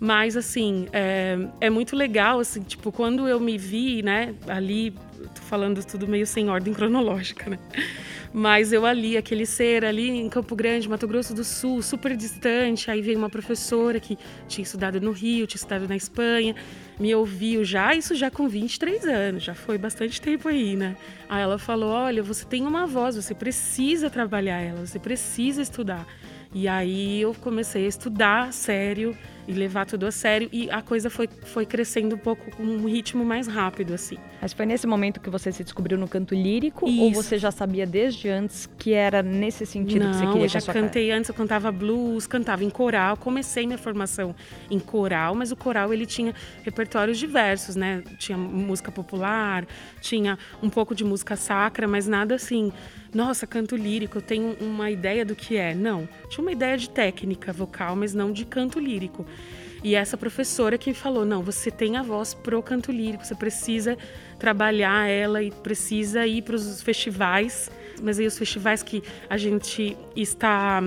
Mas, 0.00 0.34
assim, 0.34 0.86
é, 0.94 1.38
é 1.60 1.68
muito 1.68 1.94
legal, 1.94 2.40
assim, 2.40 2.62
tipo, 2.62 2.90
quando 2.90 3.28
eu 3.28 3.38
me 3.38 3.58
vi, 3.58 4.02
né, 4.02 4.34
ali, 4.48 4.92
tô 5.34 5.42
falando 5.42 5.84
tudo 5.84 6.08
meio 6.08 6.26
sem 6.26 6.48
ordem 6.48 6.72
cronológica, 6.72 7.50
né? 7.50 7.58
Mas 8.32 8.72
eu 8.72 8.86
ali, 8.86 9.16
aquele 9.16 9.44
ser 9.44 9.84
ali 9.84 10.08
em 10.08 10.28
Campo 10.28 10.54
Grande, 10.54 10.88
Mato 10.88 11.06
Grosso 11.06 11.34
do 11.34 11.42
Sul, 11.42 11.82
super 11.82 12.16
distante. 12.16 12.88
Aí 12.88 13.02
veio 13.02 13.18
uma 13.18 13.28
professora 13.28 13.98
que 13.98 14.16
tinha 14.46 14.62
estudado 14.62 15.00
no 15.00 15.10
Rio, 15.10 15.48
tinha 15.48 15.58
estudado 15.58 15.88
na 15.88 15.96
Espanha, 15.96 16.54
me 16.98 17.12
ouviu 17.12 17.64
já, 17.64 17.92
isso 17.92 18.14
já 18.14 18.30
com 18.30 18.48
23 18.48 19.04
anos, 19.04 19.42
já 19.42 19.54
foi 19.54 19.76
bastante 19.76 20.20
tempo 20.20 20.48
aí, 20.48 20.76
né? 20.76 20.96
Aí 21.28 21.42
ela 21.42 21.58
falou: 21.58 21.90
Olha, 21.90 22.22
você 22.22 22.44
tem 22.44 22.64
uma 22.64 22.86
voz, 22.86 23.16
você 23.16 23.34
precisa 23.34 24.08
trabalhar 24.08 24.60
ela, 24.60 24.86
você 24.86 24.98
precisa 25.00 25.60
estudar. 25.60 26.06
E 26.54 26.68
aí 26.68 27.20
eu 27.20 27.34
comecei 27.34 27.84
a 27.84 27.88
estudar 27.88 28.52
sério 28.52 29.16
e 29.46 29.52
levar 29.52 29.86
tudo 29.86 30.06
a 30.06 30.10
sério 30.12 30.48
e 30.52 30.70
a 30.70 30.82
coisa 30.82 31.10
foi, 31.10 31.28
foi 31.44 31.66
crescendo 31.66 32.14
um 32.14 32.18
pouco 32.18 32.50
com 32.56 32.62
um 32.62 32.86
ritmo 32.86 33.24
mais 33.24 33.46
rápido 33.46 33.94
assim. 33.94 34.16
Mas 34.40 34.52
foi 34.52 34.64
nesse 34.64 34.86
momento 34.86 35.20
que 35.20 35.28
você 35.28 35.52
se 35.52 35.62
descobriu 35.62 35.98
no 35.98 36.08
canto 36.08 36.34
lírico 36.34 36.88
Isso. 36.88 37.02
ou 37.02 37.12
você 37.12 37.38
já 37.38 37.50
sabia 37.50 37.86
desde 37.86 38.28
antes 38.28 38.68
que 38.78 38.92
era 38.92 39.22
nesse 39.22 39.66
sentido 39.66 40.04
Não, 40.04 40.10
que 40.10 40.16
você 40.16 40.26
queria 40.26 40.44
eu 40.44 40.48
já 40.48 40.60
cantei 40.72 41.08
cara? 41.08 41.18
antes, 41.18 41.28
eu 41.28 41.34
cantava 41.34 41.70
blues, 41.70 42.26
cantava 42.26 42.64
em 42.64 42.70
coral, 42.70 43.16
comecei 43.16 43.66
minha 43.66 43.78
formação 43.78 44.34
em 44.70 44.78
coral, 44.78 45.34
mas 45.34 45.52
o 45.52 45.56
coral 45.56 45.92
ele 45.92 46.06
tinha 46.06 46.34
repertórios 46.62 47.18
diversos, 47.18 47.76
né? 47.76 48.02
Tinha 48.18 48.38
música 48.38 48.90
popular, 48.90 49.66
tinha 50.00 50.38
um 50.62 50.70
pouco 50.70 50.94
de 50.94 51.04
música 51.04 51.36
sacra, 51.36 51.86
mas 51.86 52.06
nada 52.06 52.34
assim 52.34 52.72
nossa, 53.12 53.46
canto 53.46 53.76
lírico, 53.76 54.18
eu 54.18 54.22
tenho 54.22 54.56
uma 54.60 54.90
ideia 54.90 55.24
do 55.24 55.34
que 55.34 55.56
é. 55.56 55.74
Não, 55.74 56.08
tinha 56.28 56.42
uma 56.42 56.52
ideia 56.52 56.76
de 56.76 56.88
técnica 56.88 57.52
vocal, 57.52 57.96
mas 57.96 58.14
não 58.14 58.32
de 58.32 58.44
canto 58.44 58.78
lírico. 58.78 59.26
E 59.82 59.94
essa 59.94 60.16
professora 60.16 60.76
que 60.78 60.92
falou: 60.94 61.24
não, 61.24 61.42
você 61.42 61.70
tem 61.70 61.96
a 61.96 62.02
voz 62.02 62.34
pro 62.34 62.62
canto 62.62 62.92
lírico, 62.92 63.24
você 63.24 63.34
precisa 63.34 63.96
trabalhar 64.38 65.08
ela 65.08 65.42
e 65.42 65.50
precisa 65.50 66.26
ir 66.26 66.42
para 66.42 66.54
os 66.54 66.82
festivais 66.82 67.70
mas 68.02 68.18
aí 68.18 68.26
os 68.26 68.38
festivais 68.38 68.82
que 68.82 69.02
a 69.28 69.36
gente 69.36 69.96
está 70.16 70.82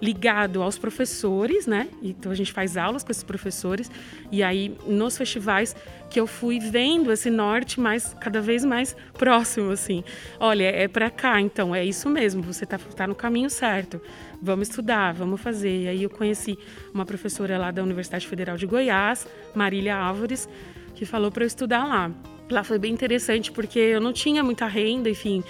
ligado 0.00 0.62
aos 0.62 0.78
professores, 0.78 1.66
né? 1.66 1.88
Então 2.02 2.30
a 2.30 2.34
gente 2.34 2.52
faz 2.52 2.76
aulas 2.76 3.02
com 3.02 3.10
esses 3.10 3.22
professores 3.22 3.90
e 4.30 4.42
aí 4.42 4.76
nos 4.86 5.16
festivais 5.16 5.74
que 6.10 6.20
eu 6.20 6.26
fui 6.26 6.60
vendo 6.60 7.10
esse 7.10 7.30
norte 7.30 7.80
mais 7.80 8.14
cada 8.20 8.40
vez 8.40 8.64
mais 8.64 8.96
próximo 9.14 9.70
assim. 9.70 10.04
Olha, 10.38 10.64
é 10.64 10.86
para 10.86 11.10
cá, 11.10 11.40
então 11.40 11.74
é 11.74 11.84
isso 11.84 12.08
mesmo, 12.08 12.42
você 12.42 12.64
tá, 12.64 12.78
tá 12.78 13.06
no 13.06 13.14
caminho 13.14 13.50
certo. 13.50 14.00
Vamos 14.40 14.68
estudar, 14.68 15.14
vamos 15.14 15.40
fazer. 15.40 15.84
E 15.84 15.88
aí 15.88 16.02
eu 16.02 16.10
conheci 16.10 16.58
uma 16.92 17.06
professora 17.06 17.56
lá 17.56 17.70
da 17.70 17.82
Universidade 17.82 18.26
Federal 18.26 18.56
de 18.56 18.66
Goiás, 18.66 19.26
Marília 19.54 19.96
Álvares, 19.96 20.48
que 20.94 21.04
falou 21.04 21.30
para 21.30 21.44
eu 21.44 21.46
estudar 21.46 21.84
lá. 21.84 22.10
Lá 22.50 22.62
foi 22.62 22.78
bem 22.78 22.92
interessante 22.92 23.50
porque 23.50 23.78
eu 23.78 24.00
não 24.00 24.12
tinha 24.12 24.42
muita 24.42 24.66
renda, 24.66 25.08
enfim, 25.08 25.42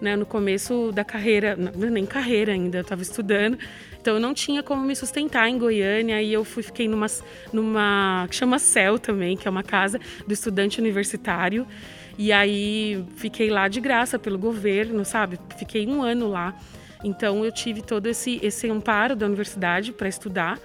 né, 0.00 0.16
no 0.16 0.24
começo 0.26 0.92
da 0.92 1.04
carreira, 1.04 1.56
não, 1.56 1.72
nem 1.90 2.06
carreira 2.06 2.52
ainda, 2.52 2.78
eu 2.78 2.82
estava 2.82 3.02
estudando, 3.02 3.58
então 4.00 4.14
eu 4.14 4.20
não 4.20 4.32
tinha 4.32 4.62
como 4.62 4.82
me 4.82 4.94
sustentar 4.94 5.48
em 5.48 5.58
Goiânia 5.58 6.22
e 6.22 6.32
eu 6.32 6.44
fui 6.44 6.62
fiquei 6.62 6.88
numa 6.88 7.06
numa 7.52 8.26
que 8.30 8.36
chama 8.36 8.58
CEL 8.58 8.98
também, 8.98 9.36
que 9.36 9.46
é 9.46 9.50
uma 9.50 9.62
casa 9.62 10.00
do 10.26 10.32
estudante 10.32 10.80
universitário. 10.80 11.66
E 12.16 12.32
aí 12.32 13.04
fiquei 13.16 13.48
lá 13.48 13.68
de 13.68 13.80
graça 13.80 14.18
pelo 14.18 14.38
governo, 14.38 15.04
sabe? 15.04 15.38
Fiquei 15.56 15.86
um 15.86 16.02
ano 16.02 16.28
lá. 16.28 16.54
Então 17.04 17.44
eu 17.44 17.52
tive 17.52 17.82
todo 17.82 18.06
esse 18.06 18.40
esse 18.42 18.68
amparo 18.68 19.14
da 19.14 19.26
universidade 19.26 19.92
para 19.92 20.08
estudar 20.08 20.58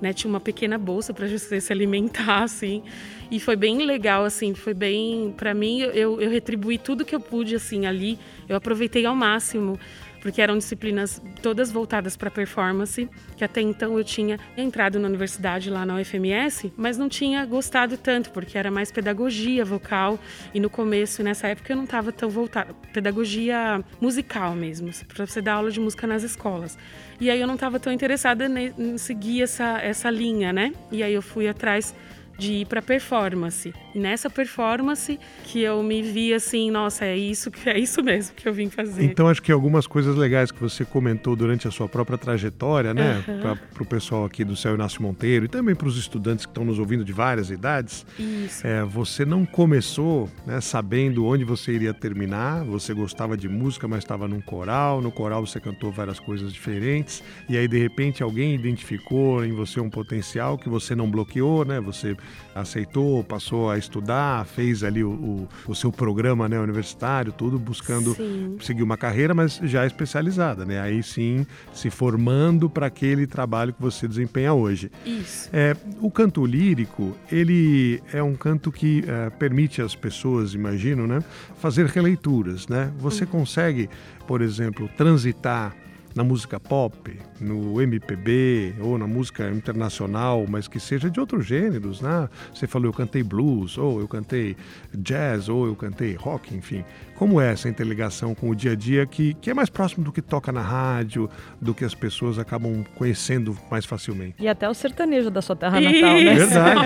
né? 0.00 0.12
Tinha 0.12 0.28
uma 0.30 0.40
pequena 0.40 0.78
bolsa 0.78 1.12
para 1.12 1.28
você 1.28 1.60
se 1.60 1.72
alimentar, 1.72 2.42
assim. 2.42 2.82
E 3.30 3.38
foi 3.38 3.56
bem 3.56 3.84
legal, 3.84 4.24
assim, 4.24 4.54
foi 4.54 4.74
bem... 4.74 5.32
para 5.36 5.54
mim, 5.54 5.80
eu, 5.80 6.20
eu 6.20 6.30
retribuí 6.30 6.78
tudo 6.78 7.04
que 7.04 7.14
eu 7.14 7.20
pude, 7.20 7.54
assim, 7.54 7.86
ali. 7.86 8.18
Eu 8.48 8.56
aproveitei 8.56 9.06
ao 9.06 9.14
máximo 9.14 9.78
porque 10.20 10.40
eram 10.40 10.58
disciplinas 10.58 11.20
todas 11.42 11.70
voltadas 11.70 12.16
para 12.16 12.30
performance, 12.30 13.08
que 13.36 13.44
até 13.44 13.60
então 13.60 13.96
eu 13.98 14.04
tinha 14.04 14.38
entrado 14.56 14.98
na 14.98 15.08
universidade 15.08 15.70
lá 15.70 15.84
na 15.84 15.96
UFMS, 15.96 16.72
mas 16.76 16.96
não 16.98 17.08
tinha 17.08 17.44
gostado 17.46 17.96
tanto, 17.96 18.30
porque 18.30 18.56
era 18.56 18.70
mais 18.70 18.92
pedagogia 18.92 19.64
vocal, 19.64 20.18
e 20.54 20.60
no 20.60 20.70
começo, 20.70 21.22
nessa 21.22 21.48
época, 21.48 21.72
eu 21.72 21.76
não 21.76 21.84
estava 21.84 22.12
tão 22.12 22.28
voltada, 22.28 22.74
pedagogia 22.92 23.82
musical 24.00 24.54
mesmo, 24.54 24.90
para 25.08 25.26
você 25.26 25.40
dar 25.40 25.54
aula 25.54 25.70
de 25.70 25.80
música 25.80 26.06
nas 26.06 26.22
escolas. 26.22 26.76
E 27.20 27.30
aí 27.30 27.40
eu 27.40 27.46
não 27.46 27.54
estava 27.54 27.78
tão 27.78 27.92
interessada 27.92 28.46
em 28.46 28.96
seguir 28.96 29.42
essa, 29.42 29.78
essa 29.82 30.08
linha, 30.10 30.52
né? 30.52 30.72
E 30.90 31.02
aí 31.02 31.12
eu 31.12 31.20
fui 31.20 31.46
atrás 31.46 31.94
de 32.40 32.52
ir 32.54 32.66
para 32.66 32.80
performance. 32.80 33.72
E 33.94 33.98
nessa 33.98 34.30
performance 34.30 35.20
que 35.44 35.60
eu 35.60 35.82
me 35.82 36.00
vi 36.00 36.32
assim, 36.32 36.70
nossa, 36.70 37.04
é 37.04 37.16
isso 37.16 37.50
que 37.50 37.68
é 37.68 37.78
isso 37.78 38.02
mesmo 38.02 38.34
que 38.34 38.48
eu 38.48 38.52
vim 38.52 38.70
fazer. 38.70 39.04
Então 39.04 39.28
acho 39.28 39.42
que 39.42 39.52
algumas 39.52 39.86
coisas 39.86 40.16
legais 40.16 40.50
que 40.50 40.58
você 40.58 40.84
comentou 40.84 41.36
durante 41.36 41.68
a 41.68 41.70
sua 41.70 41.88
própria 41.88 42.16
trajetória, 42.16 42.94
né, 42.94 43.22
uhum. 43.28 43.56
para 43.74 43.82
o 43.82 43.86
pessoal 43.86 44.24
aqui 44.24 44.42
do 44.42 44.56
Céu 44.56 44.74
Inácio 44.74 45.02
Monteiro 45.02 45.44
e 45.44 45.48
também 45.48 45.74
para 45.74 45.86
os 45.86 45.98
estudantes 45.98 46.46
que 46.46 46.50
estão 46.50 46.64
nos 46.64 46.78
ouvindo 46.78 47.04
de 47.04 47.12
várias 47.12 47.50
idades. 47.50 48.06
Isso. 48.18 48.66
É, 48.66 48.82
você 48.84 49.24
não 49.26 49.44
começou, 49.44 50.28
né, 50.46 50.60
sabendo 50.60 51.26
onde 51.26 51.44
você 51.44 51.72
iria 51.72 51.92
terminar. 51.92 52.64
Você 52.64 52.94
gostava 52.94 53.36
de 53.36 53.48
música, 53.48 53.86
mas 53.86 53.98
estava 53.98 54.26
num 54.26 54.40
coral. 54.40 55.02
No 55.02 55.12
coral 55.12 55.44
você 55.46 55.60
cantou 55.60 55.92
várias 55.92 56.18
coisas 56.18 56.52
diferentes 56.52 57.22
e 57.48 57.58
aí 57.58 57.68
de 57.68 57.78
repente 57.78 58.22
alguém 58.22 58.54
identificou 58.54 59.44
em 59.44 59.52
você 59.52 59.78
um 59.78 59.90
potencial 59.90 60.56
que 60.56 60.68
você 60.68 60.94
não 60.94 61.10
bloqueou, 61.10 61.66
né? 61.66 61.80
Você 61.80 62.16
aceitou, 62.54 63.22
passou 63.24 63.70
a 63.70 63.78
estudar, 63.78 64.44
fez 64.44 64.82
ali 64.82 65.02
o, 65.04 65.10
o, 65.10 65.48
o 65.68 65.74
seu 65.74 65.92
programa 65.92 66.48
né, 66.48 66.58
universitário, 66.58 67.32
tudo 67.32 67.58
buscando 67.58 68.14
sim. 68.14 68.56
seguir 68.60 68.82
uma 68.82 68.96
carreira, 68.96 69.34
mas 69.34 69.60
já 69.62 69.86
especializada, 69.86 70.64
né? 70.64 70.80
Aí 70.80 71.02
sim 71.02 71.46
se 71.72 71.90
formando 71.90 72.68
para 72.68 72.86
aquele 72.86 73.26
trabalho 73.26 73.72
que 73.72 73.80
você 73.80 74.06
desempenha 74.08 74.52
hoje. 74.52 74.90
Isso. 75.04 75.48
É, 75.52 75.76
o 76.00 76.10
canto 76.10 76.44
lírico, 76.44 77.16
ele 77.30 78.02
é 78.12 78.22
um 78.22 78.34
canto 78.34 78.72
que 78.72 79.04
é, 79.06 79.30
permite 79.30 79.80
às 79.80 79.94
pessoas, 79.94 80.54
imagino, 80.54 81.06
né, 81.06 81.22
fazer 81.58 81.86
releituras, 81.86 82.68
né? 82.68 82.92
Você 82.98 83.24
uhum. 83.24 83.30
consegue, 83.30 83.88
por 84.26 84.42
exemplo, 84.42 84.88
transitar 84.96 85.74
na 86.20 86.24
música 86.24 86.60
pop, 86.60 87.18
no 87.40 87.80
MPB 87.80 88.74
ou 88.80 88.98
na 88.98 89.06
música 89.06 89.50
internacional, 89.50 90.44
mas 90.46 90.68
que 90.68 90.78
seja 90.78 91.10
de 91.10 91.18
outros 91.18 91.46
gêneros, 91.46 92.02
né? 92.02 92.28
Você 92.52 92.66
falou 92.66 92.88
eu 92.88 92.92
cantei 92.92 93.22
blues, 93.22 93.78
ou 93.78 94.00
eu 94.00 94.06
cantei 94.06 94.54
jazz, 94.94 95.48
ou 95.48 95.66
eu 95.66 95.74
cantei 95.74 96.12
rock, 96.12 96.54
enfim. 96.54 96.84
Como 97.20 97.38
é 97.38 97.52
essa 97.52 97.68
interligação 97.68 98.34
com 98.34 98.48
o 98.48 98.56
dia 98.56 98.72
a 98.72 98.74
dia 98.74 99.04
que, 99.04 99.34
que 99.34 99.50
é 99.50 99.52
mais 99.52 99.68
próximo 99.68 100.02
do 100.02 100.10
que 100.10 100.22
toca 100.22 100.50
na 100.50 100.62
rádio, 100.62 101.28
do 101.60 101.74
que 101.74 101.84
as 101.84 101.94
pessoas 101.94 102.38
acabam 102.38 102.82
conhecendo 102.94 103.54
mais 103.70 103.84
facilmente? 103.84 104.36
E 104.38 104.48
até 104.48 104.66
o 104.66 104.72
sertanejo 104.72 105.30
da 105.30 105.42
sua 105.42 105.54
terra 105.54 105.78
natal, 105.78 106.14
né? 106.14 106.34
Verdade. 106.34 106.80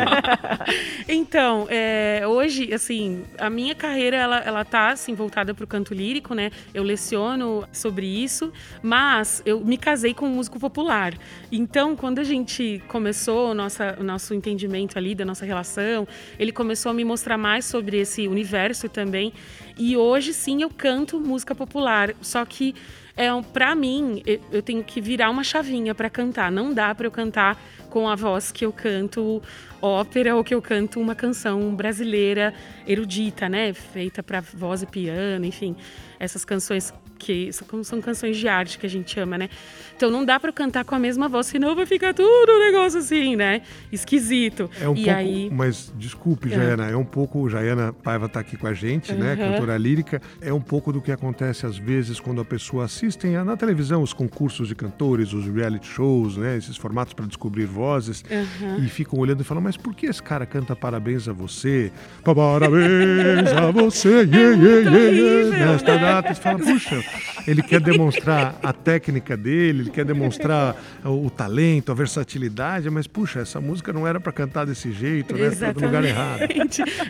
então, 1.06 1.68
é, 1.70 2.24
hoje, 2.26 2.74
assim, 2.74 3.22
a 3.38 3.48
minha 3.48 3.76
carreira, 3.76 4.16
ela, 4.16 4.38
ela 4.40 4.64
tá, 4.64 4.88
assim, 4.88 5.14
voltada 5.14 5.54
para 5.54 5.62
o 5.62 5.68
canto 5.68 5.94
lírico, 5.94 6.34
né? 6.34 6.50
Eu 6.74 6.82
leciono 6.82 7.62
sobre 7.70 8.04
isso, 8.04 8.52
mas 8.82 9.40
eu 9.46 9.60
me 9.60 9.78
casei 9.78 10.14
com 10.14 10.26
um 10.26 10.34
músico 10.34 10.58
popular. 10.58 11.14
Então, 11.52 11.94
quando 11.94 12.18
a 12.18 12.24
gente 12.24 12.82
começou 12.88 13.52
o 13.52 14.02
nosso 14.02 14.34
entendimento 14.34 14.98
ali 14.98 15.14
da 15.14 15.24
nossa 15.24 15.46
relação, 15.46 16.08
ele 16.40 16.50
começou 16.50 16.90
a 16.90 16.92
me 16.92 17.04
mostrar 17.04 17.38
mais 17.38 17.64
sobre 17.64 17.98
esse 17.98 18.26
universo 18.26 18.88
também. 18.88 19.32
E 19.76 19.96
hoje 19.96 20.32
sim 20.32 20.62
eu 20.62 20.70
canto 20.70 21.18
música 21.18 21.54
popular, 21.54 22.14
só 22.20 22.44
que 22.44 22.74
é 23.16 23.28
para 23.52 23.74
mim 23.74 24.22
eu 24.50 24.62
tenho 24.62 24.82
que 24.82 25.00
virar 25.00 25.30
uma 25.30 25.44
chavinha 25.44 25.94
para 25.94 26.10
cantar. 26.10 26.50
Não 26.50 26.72
dá 26.72 26.94
para 26.94 27.06
eu 27.06 27.10
cantar 27.10 27.60
com 27.94 28.08
a 28.08 28.16
voz 28.16 28.50
que 28.50 28.66
eu 28.66 28.72
canto 28.72 29.40
ópera 29.80 30.34
ou 30.34 30.42
que 30.42 30.52
eu 30.52 30.60
canto 30.60 30.98
uma 30.98 31.14
canção 31.14 31.76
brasileira 31.76 32.52
erudita, 32.88 33.48
né, 33.48 33.72
feita 33.72 34.20
para 34.20 34.40
voz 34.40 34.82
e 34.82 34.86
piano, 34.86 35.44
enfim, 35.46 35.76
essas 36.18 36.44
canções 36.44 36.92
que 37.16 37.50
são 37.52 38.00
canções 38.00 38.36
de 38.36 38.48
arte 38.48 38.78
que 38.78 38.86
a 38.86 38.88
gente 38.88 39.10
chama, 39.12 39.38
né? 39.38 39.48
Então 39.96 40.10
não 40.10 40.24
dá 40.24 40.38
para 40.38 40.52
cantar 40.52 40.84
com 40.84 40.94
a 40.94 40.98
mesma 40.98 41.28
voz, 41.28 41.46
senão 41.46 41.74
vai 41.74 41.86
ficar 41.86 42.12
tudo 42.12 42.52
um 42.52 42.60
negócio 42.60 42.98
assim, 42.98 43.36
né? 43.36 43.62
Esquisito. 43.90 44.68
É 44.80 44.88
um 44.88 44.94
e 44.94 45.04
pouco, 45.04 45.10
aí... 45.10 45.50
mas 45.50 45.92
desculpe, 45.96 46.52
é. 46.52 46.56
Jaiana, 46.56 46.90
é 46.90 46.96
um 46.96 47.04
pouco, 47.04 47.48
Jaiana 47.48 47.92
Paiva 47.92 48.26
está 48.26 48.40
aqui 48.40 48.56
com 48.56 48.66
a 48.66 48.74
gente, 48.74 49.12
uhum. 49.12 49.18
né? 49.18 49.36
Cantora 49.36 49.76
lírica, 49.78 50.20
é 50.40 50.52
um 50.52 50.60
pouco 50.60 50.92
do 50.92 51.00
que 51.00 51.12
acontece 51.12 51.64
às 51.64 51.78
vezes 51.78 52.20
quando 52.20 52.40
a 52.40 52.44
pessoa 52.44 52.84
assiste 52.84 53.26
na 53.26 53.56
televisão 53.56 54.02
os 54.02 54.12
concursos 54.12 54.68
de 54.68 54.74
cantores, 54.74 55.32
os 55.32 55.46
reality 55.46 55.86
shows, 55.86 56.36
né? 56.36 56.56
Esses 56.56 56.76
formatos 56.76 57.14
para 57.14 57.26
descobrir 57.26 57.64
vozes 57.84 58.24
uhum. 58.30 58.82
e 58.82 58.88
ficam 58.88 59.18
olhando 59.18 59.42
e 59.42 59.44
falam, 59.44 59.62
mas 59.62 59.76
por 59.76 59.94
que 59.94 60.06
esse 60.06 60.22
cara 60.22 60.46
canta 60.46 60.74
parabéns 60.74 61.28
a 61.28 61.32
você? 61.32 61.92
Parabéns 62.24 63.52
a 63.52 63.70
você, 63.70 64.22
yeah, 64.22 64.56
yeah, 64.56 64.90
yeah, 64.90 65.10
yeah, 65.10 65.72
nesta 65.72 65.98
data. 65.98 66.34
Você 66.34 66.40
fala, 66.40 66.58
puxa, 66.58 67.04
ele 67.46 67.62
quer 67.62 67.80
demonstrar 67.80 68.58
a 68.62 68.72
técnica 68.72 69.36
dele, 69.36 69.82
ele 69.82 69.90
quer 69.90 70.04
demonstrar 70.06 70.74
o, 71.04 71.28
talento, 71.28 71.92
a 71.92 71.94
versatilidade, 71.94 72.88
mas 72.88 73.06
puxa, 73.06 73.40
essa 73.40 73.60
música 73.60 73.92
não 73.92 74.06
era 74.06 74.18
para 74.18 74.32
cantar 74.32 74.64
desse 74.64 74.90
jeito, 74.90 75.36
né? 75.36 75.50
Tá 75.50 75.72
no 75.74 75.86
lugar 75.86 76.04
errado. 76.04 76.40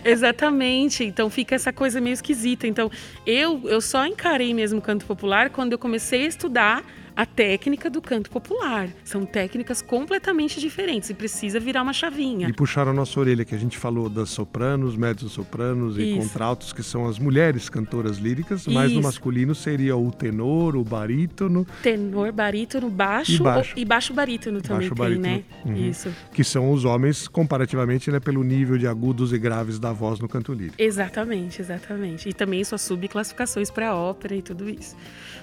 Exatamente. 0.05 1.05
Então 1.05 1.31
fica 1.31 1.55
essa 1.55 1.73
coisa 1.73 2.01
meio 2.01 2.15
esquisita. 2.15 2.67
Então 2.67 2.91
eu, 3.25 3.61
eu 3.65 3.81
só 3.81 4.05
encarei 4.07 4.53
mesmo 4.53 4.81
canto 4.81 5.07
popular 5.07 5.51
quando 5.51 5.73
eu 5.73 5.79
comecei 5.79 6.25
a 6.25 6.29
estudar 6.29 6.83
a 7.17 7.25
técnica 7.25 7.89
do 7.89 8.01
canto 8.03 8.31
popular. 8.31 8.89
São 9.05 9.25
técnicas 9.25 9.81
completamente 9.81 10.61
diferentes 10.61 11.11
e 11.11 11.15
precisa 11.15 11.61
virar 11.61 11.83
uma 11.83 11.93
chavinha. 11.93 12.49
E 12.49 12.53
puxaram 12.53 12.91
a 12.91 12.95
nossa 12.95 13.19
orelha, 13.21 13.45
que 13.45 13.55
a 13.55 13.59
gente 13.59 13.79
falou 13.79 14.09
das 14.09 14.31
sopranos, 14.31 14.97
médios-sopranos 14.97 15.99
e 15.99 16.15
contraltos, 16.15 16.73
que 16.73 16.83
são 16.83 17.07
as 17.07 17.19
mulheres 17.19 17.69
cantoras 17.69 18.19
líricas, 18.19 18.67
mas 18.67 18.93
no 18.93 19.03
masculino 19.03 19.55
seria 19.55 19.97
o 19.97 20.11
tenor, 20.11 20.77
o 20.77 20.85
barítono. 20.85 21.67
Tenor, 21.83 22.33
barítono, 22.33 22.91
baixo 22.91 23.33
e 23.33 23.39
baixo, 23.39 23.75
e 23.77 23.85
baixo 23.85 24.13
barítono 24.13 24.61
também 24.61 24.89
baixo 24.89 24.95
tem, 24.95 25.21
barítono. 25.21 25.27
né? 25.27 25.45
Uhum. 25.65 25.89
Isso. 25.89 26.13
Que 26.33 26.43
são 26.43 26.73
os 26.73 26.85
homens, 26.85 27.29
comparativamente, 27.29 28.11
né, 28.11 28.19
pelo 28.21 28.43
nível 28.43 28.77
de 28.77 28.87
agudos 28.87 29.33
e 29.33 29.39
graves 29.39 29.79
da 29.79 29.93
voz 29.93 30.19
no 30.19 30.29
canto 30.29 30.53
lírico. 30.53 30.77
Exatamente, 30.79 31.61
exatamente. 31.61 32.29
E 32.29 32.33
também 32.33 32.65
suas 32.65 32.83
subclassificações 32.83 33.71
para 33.71 33.95
ópera 33.95 34.35
e 34.35 34.43
tudo 34.43 34.69
isso. 34.69 34.97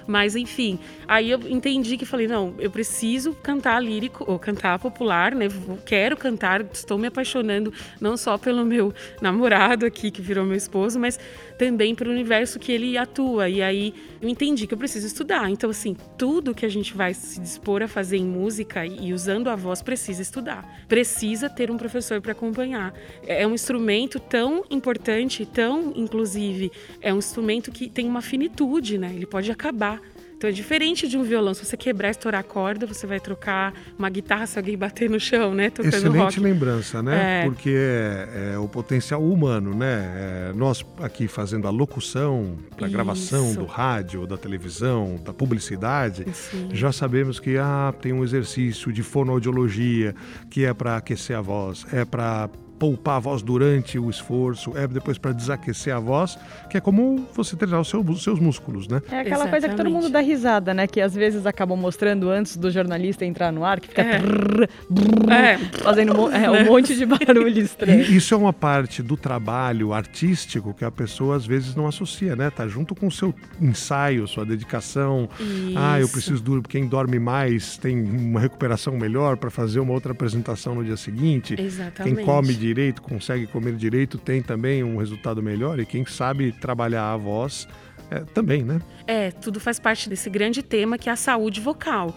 Mas, 0.06 0.34
enfim, 0.36 0.78
aí 1.06 1.30
eu 1.30 1.40
entendi 1.62 1.96
que 1.96 2.04
falei, 2.04 2.26
não, 2.26 2.54
eu 2.58 2.70
preciso 2.72 3.34
cantar 3.34 3.80
lírico, 3.80 4.24
ou 4.26 4.36
cantar 4.36 4.80
popular, 4.80 5.32
né? 5.32 5.46
Quero 5.86 6.16
cantar, 6.16 6.66
estou 6.72 6.98
me 6.98 7.06
apaixonando 7.06 7.72
não 8.00 8.16
só 8.16 8.36
pelo 8.36 8.64
meu 8.64 8.92
namorado 9.20 9.86
aqui, 9.86 10.10
que 10.10 10.20
virou 10.20 10.44
meu 10.44 10.56
esposo, 10.56 10.98
mas 10.98 11.20
também 11.56 11.94
pelo 11.94 12.10
universo 12.10 12.58
que 12.58 12.72
ele 12.72 12.98
atua. 12.98 13.48
E 13.48 13.62
aí 13.62 13.94
eu 14.20 14.28
entendi 14.28 14.66
que 14.66 14.74
eu 14.74 14.78
preciso 14.78 15.06
estudar. 15.06 15.48
Então, 15.48 15.70
assim, 15.70 15.96
tudo 16.18 16.52
que 16.52 16.66
a 16.66 16.68
gente 16.68 16.94
vai 16.94 17.14
se 17.14 17.40
dispor 17.40 17.80
a 17.80 17.86
fazer 17.86 18.16
em 18.16 18.26
música 18.26 18.84
e 18.84 19.12
usando 19.12 19.48
a 19.48 19.54
voz 19.54 19.82
precisa 19.82 20.20
estudar. 20.20 20.84
Precisa 20.88 21.48
ter 21.48 21.70
um 21.70 21.76
professor 21.76 22.20
para 22.20 22.32
acompanhar. 22.32 22.92
É 23.24 23.46
um 23.46 23.54
instrumento 23.54 24.18
tão 24.18 24.64
importante, 24.68 25.46
tão 25.46 25.92
inclusive, 25.94 26.72
é 27.00 27.14
um 27.14 27.18
instrumento 27.18 27.70
que 27.70 27.88
tem 27.88 28.08
uma 28.08 28.20
finitude, 28.20 28.98
né? 28.98 29.12
Ele 29.14 29.26
pode 29.26 29.50
acabar. 29.50 30.00
Então 30.42 30.50
é 30.50 30.52
diferente 30.52 31.06
de 31.06 31.16
um 31.16 31.22
violão. 31.22 31.54
Se 31.54 31.64
você 31.64 31.76
quebrar, 31.76 32.10
estourar 32.10 32.40
a 32.40 32.42
corda, 32.42 32.84
você 32.84 33.06
vai 33.06 33.20
trocar 33.20 33.72
uma 33.96 34.10
guitarra 34.10 34.44
se 34.44 34.58
alguém 34.58 34.76
bater 34.76 35.08
no 35.08 35.20
chão, 35.20 35.54
né? 35.54 35.70
Tocando 35.70 35.94
Excelente 35.94 36.18
rock. 36.18 36.40
lembrança, 36.40 37.00
né? 37.00 37.42
É. 37.42 37.44
Porque 37.44 37.70
é, 37.70 38.54
é, 38.54 38.58
o 38.58 38.66
potencial 38.66 39.22
humano, 39.22 39.72
né? 39.72 40.50
É, 40.50 40.52
nós 40.52 40.84
aqui 41.00 41.28
fazendo 41.28 41.68
a 41.68 41.70
locução 41.70 42.58
para 42.76 42.88
gravação 42.88 43.54
do 43.54 43.66
rádio, 43.66 44.26
da 44.26 44.36
televisão, 44.36 45.14
da 45.24 45.32
publicidade, 45.32 46.26
Sim. 46.32 46.70
já 46.72 46.90
sabemos 46.90 47.38
que 47.38 47.56
ah, 47.56 47.94
tem 48.00 48.12
um 48.12 48.24
exercício 48.24 48.92
de 48.92 49.04
fonoaudiologia 49.04 50.12
que 50.50 50.64
é 50.64 50.74
para 50.74 50.96
aquecer 50.96 51.38
a 51.38 51.40
voz, 51.40 51.86
é 51.92 52.04
para 52.04 52.50
poupar 52.82 53.18
a 53.18 53.20
voz 53.20 53.42
durante 53.42 53.96
o 53.96 54.10
esforço, 54.10 54.76
é 54.76 54.88
depois 54.88 55.16
para 55.16 55.30
desaquecer 55.30 55.94
a 55.94 56.00
voz, 56.00 56.36
que 56.68 56.76
é 56.76 56.80
como 56.80 57.28
você 57.32 57.54
treinar 57.54 57.80
os 57.80 57.88
seus, 57.88 58.24
seus 58.24 58.40
músculos, 58.40 58.88
né? 58.88 59.00
É 59.08 59.20
aquela 59.20 59.44
Exatamente. 59.44 59.50
coisa 59.50 59.68
que 59.68 59.76
todo 59.76 59.88
mundo 59.88 60.08
dá 60.08 60.18
risada, 60.18 60.74
né? 60.74 60.88
Que 60.88 61.00
às 61.00 61.14
vezes 61.14 61.46
acabam 61.46 61.78
mostrando 61.78 62.28
antes 62.28 62.56
do 62.56 62.72
jornalista 62.72 63.24
entrar 63.24 63.52
no 63.52 63.64
ar, 63.64 63.78
que 63.78 63.86
fica 63.86 64.02
é. 64.02 64.18
Trrr, 64.18 64.68
brrr, 64.90 65.32
é. 65.32 65.58
fazendo 65.78 66.28
é, 66.32 66.50
um 66.50 66.64
monte 66.64 66.96
de 66.96 67.06
barulho 67.06 67.60
estranho. 67.60 68.02
E 68.02 68.16
isso 68.16 68.34
é 68.34 68.36
uma 68.36 68.52
parte 68.52 69.00
do 69.00 69.16
trabalho 69.16 69.92
artístico 69.92 70.74
que 70.74 70.84
a 70.84 70.90
pessoa 70.90 71.36
às 71.36 71.46
vezes 71.46 71.76
não 71.76 71.86
associa, 71.86 72.34
né? 72.34 72.50
Tá 72.50 72.66
junto 72.66 72.96
com 72.96 73.06
o 73.06 73.12
seu 73.12 73.32
ensaio, 73.60 74.26
sua 74.26 74.44
dedicação. 74.44 75.28
Isso. 75.38 75.74
Ah, 75.76 76.00
eu 76.00 76.08
preciso 76.08 76.42
dormir. 76.42 76.66
Quem 76.66 76.88
dorme 76.88 77.20
mais 77.20 77.76
tem 77.76 78.02
uma 78.02 78.40
recuperação 78.40 78.96
melhor 78.96 79.36
para 79.36 79.50
fazer 79.50 79.78
uma 79.78 79.92
outra 79.92 80.10
apresentação 80.10 80.74
no 80.74 80.84
dia 80.84 80.96
seguinte. 80.96 81.54
Exatamente. 81.56 82.16
Quem 82.16 82.24
come 82.24 82.54
de 82.54 82.71
direito, 82.72 83.02
consegue 83.02 83.46
comer 83.46 83.74
direito, 83.76 84.16
tem 84.16 84.42
também 84.42 84.82
um 84.82 84.96
resultado 84.96 85.42
melhor. 85.42 85.78
E 85.78 85.84
quem 85.84 86.06
sabe 86.06 86.52
trabalhar 86.52 87.12
a 87.12 87.16
voz 87.16 87.68
é, 88.10 88.20
também, 88.20 88.62
né? 88.62 88.80
É, 89.06 89.30
tudo 89.30 89.58
faz 89.58 89.78
parte 89.78 90.08
desse 90.08 90.28
grande 90.28 90.62
tema 90.62 90.98
que 90.98 91.08
é 91.08 91.12
a 91.12 91.16
saúde 91.16 91.60
vocal. 91.60 92.14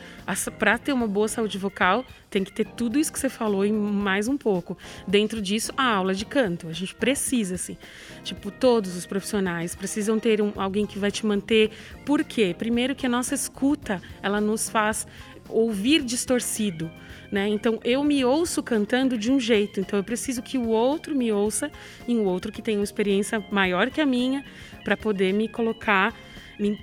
Para 0.59 0.77
ter 0.77 0.93
uma 0.93 1.07
boa 1.07 1.27
saúde 1.27 1.57
vocal, 1.57 2.05
tem 2.29 2.43
que 2.43 2.51
ter 2.51 2.65
tudo 2.65 3.00
isso 3.00 3.12
que 3.12 3.19
você 3.19 3.29
falou 3.29 3.65
e 3.65 3.71
mais 3.71 4.27
um 4.27 4.38
pouco. 4.38 4.77
Dentro 5.07 5.41
disso, 5.41 5.71
a 5.77 5.85
aula 5.85 6.13
de 6.13 6.25
canto. 6.25 6.67
A 6.67 6.73
gente 6.73 6.93
precisa, 6.95 7.56
assim. 7.56 7.77
Tipo, 8.23 8.51
todos 8.51 8.95
os 8.95 9.06
profissionais 9.06 9.73
precisam 9.73 10.19
ter 10.19 10.41
um, 10.41 10.51
alguém 10.58 10.86
que 10.86 10.99
vai 10.99 11.12
te 11.12 11.25
manter. 11.25 11.71
Por 12.06 12.23
quê? 12.23 12.53
Primeiro 12.58 12.93
que 12.93 13.06
a 13.06 13.10
nossa 13.10 13.34
escuta, 13.34 14.01
ela 14.21 14.41
nos 14.41 14.69
faz 14.69 15.08
ouvir 15.49 16.03
distorcido. 16.03 16.91
Né? 17.31 17.47
Então 17.47 17.79
eu 17.84 18.03
me 18.03 18.23
ouço 18.23 18.62
cantando 18.62 19.17
de 19.17 19.31
um 19.31 19.39
jeito, 19.39 19.79
então 19.79 19.97
eu 19.97 20.03
preciso 20.03 20.41
que 20.41 20.58
o 20.58 20.67
outro 20.67 21.15
me 21.15 21.31
ouça 21.31 21.71
e 22.08 22.15
um 22.15 22.23
outro 22.25 22.51
que 22.51 22.62
tenha 22.62 22.77
uma 22.77 22.84
experiência 22.84 23.43
maior 23.51 23.89
que 23.89 23.99
a 23.99 24.05
minha 24.05 24.45
para 24.84 24.95
poder 24.95 25.34
me 25.34 25.47
colocar 25.47 26.13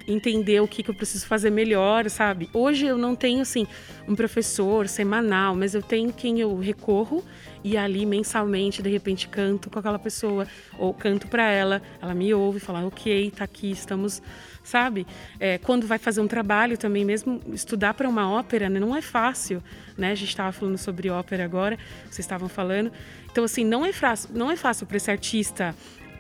entender 0.07 0.61
o 0.61 0.69
que, 0.69 0.83
que 0.83 0.91
eu 0.91 0.95
preciso 0.95 1.27
fazer 1.27 1.51
melhor, 1.51 2.09
sabe? 2.11 2.49
Hoje 2.53 2.87
eu 2.87 2.99
não 2.99 3.15
tenho 3.15 3.41
assim 3.41 3.67
um 4.07 4.15
professor 4.15 4.87
semanal, 4.89 5.55
mas 5.55 5.75
eu 5.75 5.83
tenho 5.83 6.13
quem 6.13 6.41
eu 6.41 6.59
recorro 6.59 7.25
e 7.65 7.77
ali 7.77 8.05
mensalmente 8.05 8.83
de 8.83 8.91
repente 8.91 9.29
canto 9.29 9.71
com 9.71 9.79
aquela 9.79 9.99
pessoa 9.99 10.47
ou 10.79 10.93
canto 10.93 11.27
para 11.29 11.49
ela, 11.49 11.81
ela 12.01 12.15
me 12.15 12.35
ouve, 12.35 12.61
fala 12.61 12.87
ok, 12.87 13.31
tá 13.31 13.45
aqui, 13.45 13.71
estamos 13.71 14.21
sabe? 14.63 15.07
É, 15.39 15.59
quando 15.59 15.87
vai 15.87 15.99
fazer 15.99 16.21
um 16.21 16.29
trabalho 16.29 16.77
também, 16.79 17.05
mesmo 17.05 17.41
estudar 17.53 17.95
para 17.95 18.09
uma 18.09 18.31
ópera, 18.31 18.69
né, 18.69 18.79
não 18.79 18.97
é 18.97 19.03
fácil, 19.03 19.63
né? 19.97 20.13
A 20.13 20.15
gente 20.15 20.29
estava 20.29 20.53
falando 20.53 20.79
sobre 20.79 21.11
ópera 21.11 21.45
agora, 21.45 21.79
vocês 22.05 22.21
estavam 22.21 22.49
falando. 22.49 22.93
Então, 23.31 23.45
assim, 23.45 23.65
não 23.65 23.85
é 23.85 23.93
fácil, 23.93 24.31
não 24.33 24.51
é 24.51 24.57
fácil 24.57 24.87
para 24.87 24.97
esse 24.97 25.11
artista 25.11 25.75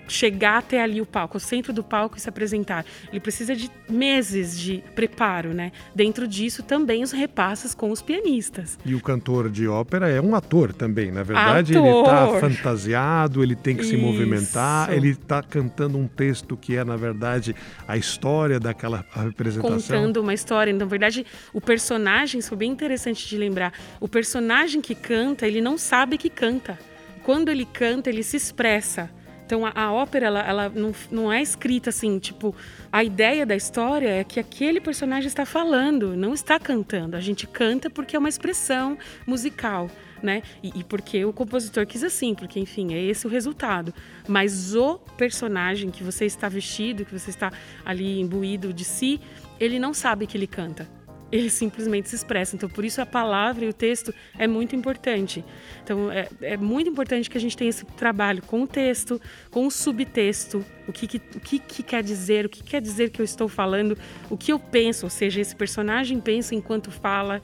chegar 0.09 0.59
até 0.59 0.83
ali 0.83 1.01
o 1.01 1.07
palco, 1.07 1.37
o 1.37 1.41
centro 1.41 1.73
do 1.73 1.83
palco 1.83 2.17
e 2.17 2.21
se 2.21 2.29
apresentar. 2.29 2.85
Ele 3.11 3.21
precisa 3.21 3.55
de 3.55 3.71
meses 3.89 4.59
de 4.59 4.83
preparo, 4.95 5.53
né? 5.55 5.73
Dentro 5.95 6.27
disso 6.27 6.63
também 6.63 7.03
os 7.03 7.13
repasses 7.13 7.75
com 7.75 7.91
os 7.91 8.03
pianistas. 8.03 8.79
E 8.85 8.95
o 8.95 9.01
cantor 9.01 9.49
de 9.49 9.67
ópera 9.67 10.09
é 10.09 10.21
um 10.21 10.35
ator 10.35 10.73
também, 10.73 11.11
na 11.11 11.23
verdade 11.23 11.77
ator. 11.77 11.87
ele 11.87 11.99
está 12.01 12.41
fantasiado, 12.41 13.43
ele 13.43 13.57
tem 13.57 13.77
que 13.77 13.83
Isso. 13.83 13.91
se 13.91 13.97
movimentar, 13.97 14.93
ele 14.93 15.11
está 15.11 15.43
cantando 15.43 15.99
um 15.99 16.07
texto 16.07 16.57
que 16.57 16.77
é 16.77 16.85
na 16.85 16.97
verdade 16.97 17.55
a 17.87 17.97
história 17.97 18.59
daquela 18.59 19.05
representação. 19.15 19.79
Contando 19.79 20.21
uma 20.21 20.35
história, 20.35 20.73
na 20.73 20.85
verdade 20.85 21.25
o 21.53 21.61
personagem, 21.61 22.41
isso 22.41 22.55
é 22.55 22.57
bem 22.57 22.71
interessante 22.71 23.29
de 23.29 23.37
lembrar, 23.37 23.73
o 24.01 24.09
personagem 24.09 24.81
que 24.81 24.95
canta, 24.95 25.47
ele 25.47 25.61
não 25.61 25.79
sabe 25.79 26.19
que 26.19 26.31
canta. 26.31 26.79
Quando 27.23 27.51
ele 27.51 27.65
canta, 27.65 28.11
ele 28.11 28.23
se 28.23 28.37
expressa. 28.37 29.11
Então 29.53 29.67
a, 29.67 29.73
a 29.75 29.93
ópera 29.93 30.29
ela, 30.29 30.41
ela 30.41 30.69
não, 30.71 30.95
não 31.11 31.31
é 31.31 31.43
escrita 31.43 31.91
assim, 31.91 32.19
tipo, 32.19 32.57
a 32.91 33.05
ideia 33.05 33.45
da 33.45 33.55
história 33.55 34.09
é 34.09 34.25
que 34.25 34.41
aquele 34.41 34.81
personagem 34.81 35.29
está 35.29 35.45
falando, 35.45 36.17
não 36.17 36.33
está 36.33 36.59
cantando. 36.59 37.19
A 37.19 37.21
gente 37.21 37.47
canta 37.47 37.91
porque 37.91 38.17
é 38.17 38.19
uma 38.19 38.31
expressão 38.31 38.97
musical. 39.27 39.91
Né? 40.23 40.43
E, 40.63 40.71
e, 40.79 40.85
porque 40.85 41.23
o 41.25 41.35
compositor 41.35 41.85
quis 41.85 42.03
assim, 42.03 42.35
porque 42.35 42.59
enfim, 42.59 42.95
é 42.95 43.03
esse 43.03 43.27
o 43.27 43.31
resultado. 43.31 43.93
Mas 44.27 44.75
o 44.75 44.97
personagem 45.19 45.91
que 45.91 46.03
você 46.03 46.25
está 46.25 46.49
vestido, 46.49 47.05
que 47.05 47.13
você 47.13 47.29
está 47.29 47.53
ali 47.85 48.21
imbuído 48.21 48.73
de 48.73 48.85
si, 48.85 49.21
ele 49.61 49.79
não 49.79 49.93
sabe 49.93 50.27
que 50.27 50.35
ele 50.35 50.47
canta 50.47 50.89
ele 51.33 51.49
simplesmente 51.49 52.11
se 52.11 52.15
expressa. 52.15 52.55
Então, 52.55 52.69
por 52.69 52.85
isso 52.85 53.01
a 53.01 53.07
palavra 53.07 53.65
e 53.65 53.69
o 53.69 53.73
texto 53.73 54.15
é 54.39 54.47
muito 54.47 54.77
importante. 54.77 55.43
Então, 55.83 56.13
é, 56.13 56.29
é 56.43 56.57
muito 56.59 56.91
importante 56.91 57.31
que 57.31 57.39
a 57.39 57.41
gente 57.41 57.57
tenha 57.57 57.71
esse 57.71 57.87
trabalho 57.87 58.43
com 58.43 58.63
o 58.63 58.67
texto, 58.67 59.21
com 59.51 59.67
o 59.67 59.71
subtexto, 59.71 60.65
o 60.87 60.93
que, 60.93 61.07
que, 61.07 61.17
o 61.35 61.41
que, 61.41 61.59
que 61.59 61.83
quer 61.83 62.03
dizer, 62.03 62.45
o 62.45 62.49
que 62.51 62.63
quer 62.63 62.83
dizer 62.83 63.11
que 63.11 63.21
eu 63.21 63.25
estou 63.25 63.49
falando, 63.49 63.97
o 64.29 64.37
que 64.37 64.53
eu 64.53 64.59
penso, 64.59 65.07
ou 65.07 65.11
seja, 65.11 65.41
esse 65.41 65.57
personagem 65.57 66.21
pensa 66.21 66.55
enquanto 66.55 66.91
fala, 66.91 67.41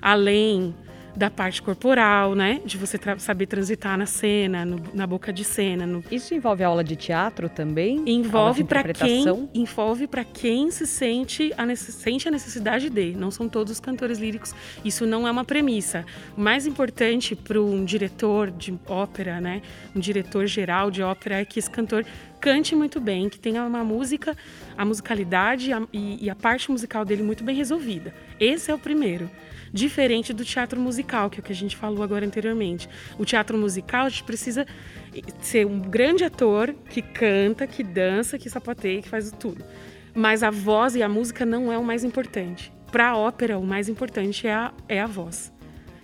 além 0.00 0.74
da 1.14 1.30
parte 1.30 1.60
corporal, 1.60 2.34
né? 2.34 2.60
De 2.64 2.76
você 2.76 2.96
tra 2.96 3.18
saber 3.18 3.46
transitar 3.46 3.98
na 3.98 4.06
cena, 4.06 4.64
no, 4.64 4.82
na 4.94 5.06
boca 5.06 5.32
de 5.32 5.44
cena. 5.44 5.86
No... 5.86 6.02
Isso 6.10 6.34
envolve 6.34 6.64
aula 6.64 6.82
de 6.82 6.96
teatro 6.96 7.48
também? 7.48 8.02
Envolve 8.06 8.64
para 8.64 8.82
quem 8.92 9.24
envolve 9.54 10.06
para 10.06 10.24
quem 10.24 10.70
se 10.70 10.86
sente 10.86 11.52
a, 11.56 11.76
sente 11.76 12.28
a 12.28 12.30
necessidade 12.30 12.88
de. 12.88 13.14
Não 13.14 13.30
são 13.30 13.48
todos 13.48 13.72
os 13.72 13.80
cantores 13.80 14.18
líricos. 14.18 14.54
Isso 14.84 15.06
não 15.06 15.28
é 15.28 15.30
uma 15.30 15.44
premissa. 15.44 16.04
O 16.36 16.40
mais 16.40 16.66
importante 16.66 17.36
para 17.36 17.60
um 17.60 17.84
diretor 17.84 18.50
de 18.50 18.74
ópera, 18.86 19.40
né? 19.40 19.62
Um 19.94 20.00
diretor 20.00 20.46
geral 20.46 20.90
de 20.90 21.02
ópera 21.02 21.40
é 21.40 21.44
que 21.44 21.58
esse 21.58 21.70
cantor 21.70 22.04
cante 22.40 22.74
muito 22.74 23.00
bem, 23.00 23.28
que 23.28 23.38
tenha 23.38 23.62
uma 23.62 23.84
música, 23.84 24.36
a 24.76 24.84
musicalidade 24.84 25.70
e 25.92 26.28
a 26.28 26.34
parte 26.34 26.70
musical 26.70 27.04
dele 27.04 27.22
muito 27.22 27.44
bem 27.44 27.54
resolvida. 27.54 28.12
Esse 28.40 28.70
é 28.70 28.74
o 28.74 28.78
primeiro 28.78 29.30
diferente 29.72 30.32
do 30.32 30.44
teatro 30.44 30.78
musical, 30.80 31.30
que 31.30 31.38
é 31.38 31.40
o 31.40 31.42
que 31.42 31.52
a 31.52 31.54
gente 31.54 31.76
falou 31.76 32.02
agora 32.02 32.26
anteriormente. 32.26 32.88
O 33.18 33.24
teatro 33.24 33.56
musical, 33.56 34.06
a 34.06 34.08
gente 34.08 34.24
precisa 34.24 34.66
ser 35.40 35.66
um 35.66 35.80
grande 35.80 36.24
ator 36.24 36.74
que 36.90 37.00
canta, 37.00 37.66
que 37.66 37.82
dança, 37.82 38.38
que 38.38 38.50
sapateia, 38.50 39.00
que 39.00 39.08
faz 39.08 39.32
tudo. 39.32 39.64
Mas 40.14 40.42
a 40.42 40.50
voz 40.50 40.94
e 40.94 41.02
a 41.02 41.08
música 41.08 41.46
não 41.46 41.72
é 41.72 41.78
o 41.78 41.84
mais 41.84 42.04
importante. 42.04 42.72
Para 42.90 43.10
a 43.10 43.16
ópera, 43.16 43.58
o 43.58 43.64
mais 43.64 43.88
importante 43.88 44.46
é 44.46 44.52
a, 44.52 44.72
é 44.86 45.00
a 45.00 45.06
voz, 45.06 45.50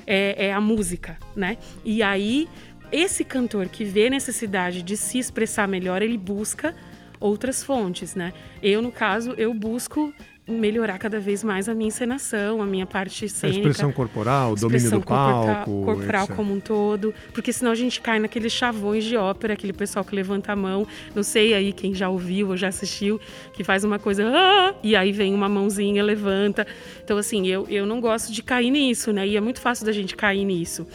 é, 0.07 0.47
é 0.47 0.53
a 0.53 0.61
música, 0.61 1.19
né? 1.37 1.59
E 1.85 2.03
aí, 2.03 2.49
esse 2.91 3.23
cantor 3.25 3.69
que 3.69 3.85
vê 3.85 4.09
necessidade 4.09 4.83
de 4.83 4.97
se 4.97 5.19
expressar 5.19 5.69
melhor, 5.69 6.01
ele 6.01 6.17
busca 6.17 6.75
outras 7.21 7.63
fontes, 7.63 8.15
né? 8.15 8.33
Eu, 8.63 8.81
no 8.81 8.91
caso, 8.91 9.33
eu 9.33 9.53
busco 9.53 10.15
melhorar 10.49 10.99
cada 10.99 11.21
vez 11.21 11.45
mais 11.45 11.69
a 11.69 11.75
minha 11.75 11.89
encenação, 11.89 12.63
a 12.63 12.67
minha 12.67 12.87
parte 12.87 13.29
cênica. 13.29 13.59
A 13.59 13.61
expressão 13.61 13.93
corporal, 13.93 14.53
o 14.53 14.57
domínio 14.57 14.91
do 14.91 15.01
palco. 15.03 15.85
corporal 15.85 16.25
etc. 16.25 16.37
como 16.37 16.55
um 16.55 16.61
todo. 16.61 17.15
Porque 17.33 17.53
senão 17.53 17.71
a 17.71 17.75
gente 17.75 18.01
cai 18.01 18.19
naqueles 18.19 18.53
chavões 18.53 19.05
de 19.05 19.17
ópera, 19.17 19.55
aquele 19.55 19.73
pessoal 19.73 20.05
que 20.05 20.15
levanta 20.15 20.53
a 20.53 20.57
mão. 20.57 20.87
Não 21.15 21.23
sei 21.23 21.55
aí 21.55 21.73
quem 21.73 21.95
já 21.95 22.09
ouviu 22.09 22.49
ou 22.49 22.57
já 22.57 22.69
assistiu, 22.69 23.21
que 23.53 23.63
faz 23.63 23.85
uma 23.85 23.99
coisa. 23.99 24.25
Ah! 24.27 24.75
E 24.83 24.97
aí 24.97 25.13
vem 25.13 25.35
uma 25.35 25.49
mãozinha, 25.49 26.03
levanta. 26.03 26.67
Então, 27.05 27.19
assim, 27.19 27.47
eu, 27.47 27.67
eu 27.69 27.87
não 27.87 28.01
gosto 28.01 28.33
de 28.33 28.43
cair 28.43 28.71
nisso, 28.71 29.13
né? 29.13 29.27
E 29.27 29.37
é 29.37 29.41
muito 29.41 29.61
fácil 29.61 29.85
da 29.85 29.93
gente 29.93 30.17
cair 30.17 30.45
nisso. 30.45 30.87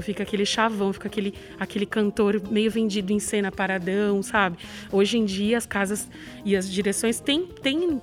Eu 0.00 0.02
fico 0.02 0.22
aquele 0.22 0.46
chavão, 0.46 0.94
fica 0.94 1.08
aquele, 1.08 1.34
aquele 1.58 1.84
cantor 1.84 2.40
meio 2.50 2.70
vendido 2.70 3.12
em 3.12 3.18
cena 3.18 3.52
paradão, 3.52 4.22
sabe? 4.22 4.56
Hoje 4.90 5.18
em 5.18 5.26
dia 5.26 5.58
as 5.58 5.66
casas 5.66 6.08
e 6.42 6.56
as 6.56 6.70
direções 6.72 7.20
têm, 7.20 7.46
têm 7.46 8.00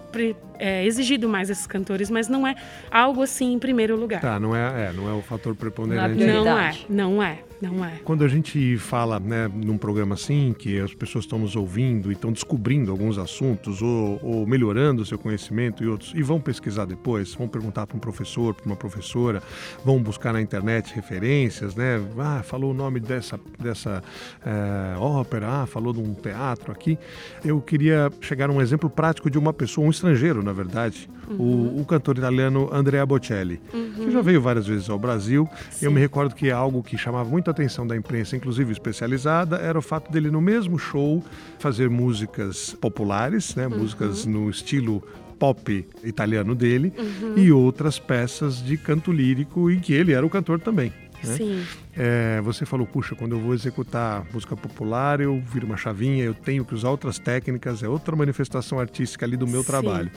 é, 0.60 0.86
exigido 0.86 1.28
mais 1.28 1.50
esses 1.50 1.66
cantores, 1.66 2.12
mas 2.12 2.28
não 2.28 2.46
é 2.46 2.54
algo 2.92 3.24
assim 3.24 3.52
em 3.52 3.58
primeiro 3.58 3.96
lugar. 3.96 4.22
Tá, 4.22 4.40
não 4.40 4.56
é, 4.56 4.90
é 4.90 4.94
não 4.94 5.10
é 5.10 5.14
o 5.14 5.24
fator 5.24 5.56
preponderante. 5.56 6.24
Não 6.24 6.60
é, 6.60 6.76
não 6.88 7.24
é, 7.24 7.40
não 7.62 7.84
é. 7.84 8.00
Quando 8.04 8.24
a 8.24 8.28
gente 8.28 8.78
fala, 8.78 9.20
né, 9.20 9.50
num 9.54 9.78
programa 9.78 10.16
assim, 10.16 10.56
que 10.58 10.80
as 10.80 10.94
pessoas 10.94 11.26
estão 11.26 11.40
nos 11.40 11.56
ouvindo 11.56 12.12
e 12.12 12.14
estão 12.14 12.32
descobrindo 12.32 12.92
alguns 12.92 13.18
assuntos 13.18 13.82
ou, 13.82 14.20
ou 14.22 14.48
melhorando 14.48 15.02
o 15.02 15.06
seu 15.06 15.18
conhecimento 15.18 15.84
e 15.84 15.88
outros, 15.88 16.14
e 16.16 16.22
vão 16.22 16.40
pesquisar 16.40 16.86
depois, 16.86 17.34
vão 17.34 17.48
perguntar 17.48 17.88
para 17.88 17.98
um 17.98 18.00
professor, 18.00 18.54
para 18.54 18.66
uma 18.66 18.76
professora, 18.76 19.42
vão 19.84 20.02
buscar 20.02 20.34
na 20.34 20.42
internet 20.42 20.94
referências, 20.94 21.76
né? 21.76 22.02
Ah, 22.18 22.42
falou 22.44 22.72
o 22.72 22.74
nome 22.74 23.00
dessa, 23.00 23.40
dessa 23.60 24.04
é, 24.46 24.98
ópera, 24.98 25.64
ah, 25.64 25.66
falou 25.66 25.94
de 25.94 26.00
um 26.00 26.14
teatro 26.14 26.72
aqui. 26.72 26.98
Eu 27.44 27.60
queria 27.62 28.12
chegar 28.22 28.50
a 28.50 28.54
um 28.54 28.62
exemplo 28.62 28.90
prático 28.90 29.30
de 29.30 29.38
uma 29.38 29.54
pessoa, 29.54 29.88
um 29.88 29.90
estrangeiro, 29.90 30.44
na 30.44 30.54
verdade, 30.54 31.10
uhum. 31.30 31.38
o, 31.78 31.82
o, 31.82 31.86
cantor 31.86 32.18
italiano 32.18 32.70
Andrea 32.72 33.06
Bocelli, 33.06 33.60
uhum. 33.74 34.06
que 34.06 34.12
já 34.12 34.22
veio 34.22 34.42
várias 34.42 34.68
vezes 34.68 34.90
ao 34.90 35.00
Brasil. 35.00 35.50
Sim. 35.72 35.86
Eu 35.86 35.92
me 35.92 36.00
recordo 36.00 36.36
que 36.36 36.52
algo 36.52 36.84
que 36.84 36.98
chamava 36.98 37.30
muito 37.30 37.47
a 37.50 37.52
atenção 37.52 37.86
da 37.86 37.96
imprensa, 37.96 38.36
inclusive 38.36 38.72
especializada, 38.72 39.58
era 39.58 39.78
o 39.78 39.82
fato 39.82 40.12
dele 40.12 40.30
no 40.30 40.42
mesmo 40.42 40.78
show 40.78 41.24
fazer 41.60 41.90
músicas 41.90 42.76
populares, 42.80 43.56
né, 43.56 43.68
uhum. 43.68 43.80
músicas 43.80 44.26
no 44.26 44.50
estilo 44.50 45.04
pop 45.38 45.88
italiano 46.04 46.56
dele 46.56 46.92
uhum. 46.98 47.38
e 47.38 47.52
outras 47.52 48.00
peças 48.00 48.64
de 48.64 48.78
canto 48.78 49.12
lírico 49.12 49.70
em 49.70 49.80
que 49.80 49.94
ele 49.94 50.14
era 50.14 50.26
o 50.26 50.30
cantor 50.30 50.60
também. 50.60 50.92
Né? 51.24 51.36
Sim. 51.36 51.64
É, 52.00 52.40
você 52.42 52.64
falou, 52.64 52.86
puxa, 52.86 53.16
quando 53.16 53.32
eu 53.32 53.40
vou 53.40 53.56
executar 53.56 54.24
música 54.32 54.56
popular, 54.56 55.20
eu 55.20 55.42
viro 55.42 55.66
uma 55.66 55.78
chavinha, 55.78 56.24
eu 56.24 56.34
tenho 56.34 56.64
que 56.64 56.76
usar 56.76 56.92
outras 56.92 57.18
técnicas, 57.18 57.82
é 57.82 57.90
outra 57.90 58.16
manifestação 58.16 58.80
artística 58.80 59.26
ali 59.26 59.36
do 59.36 59.48
meu 59.48 59.62
Sim. 59.62 59.68
trabalho. 59.68 60.12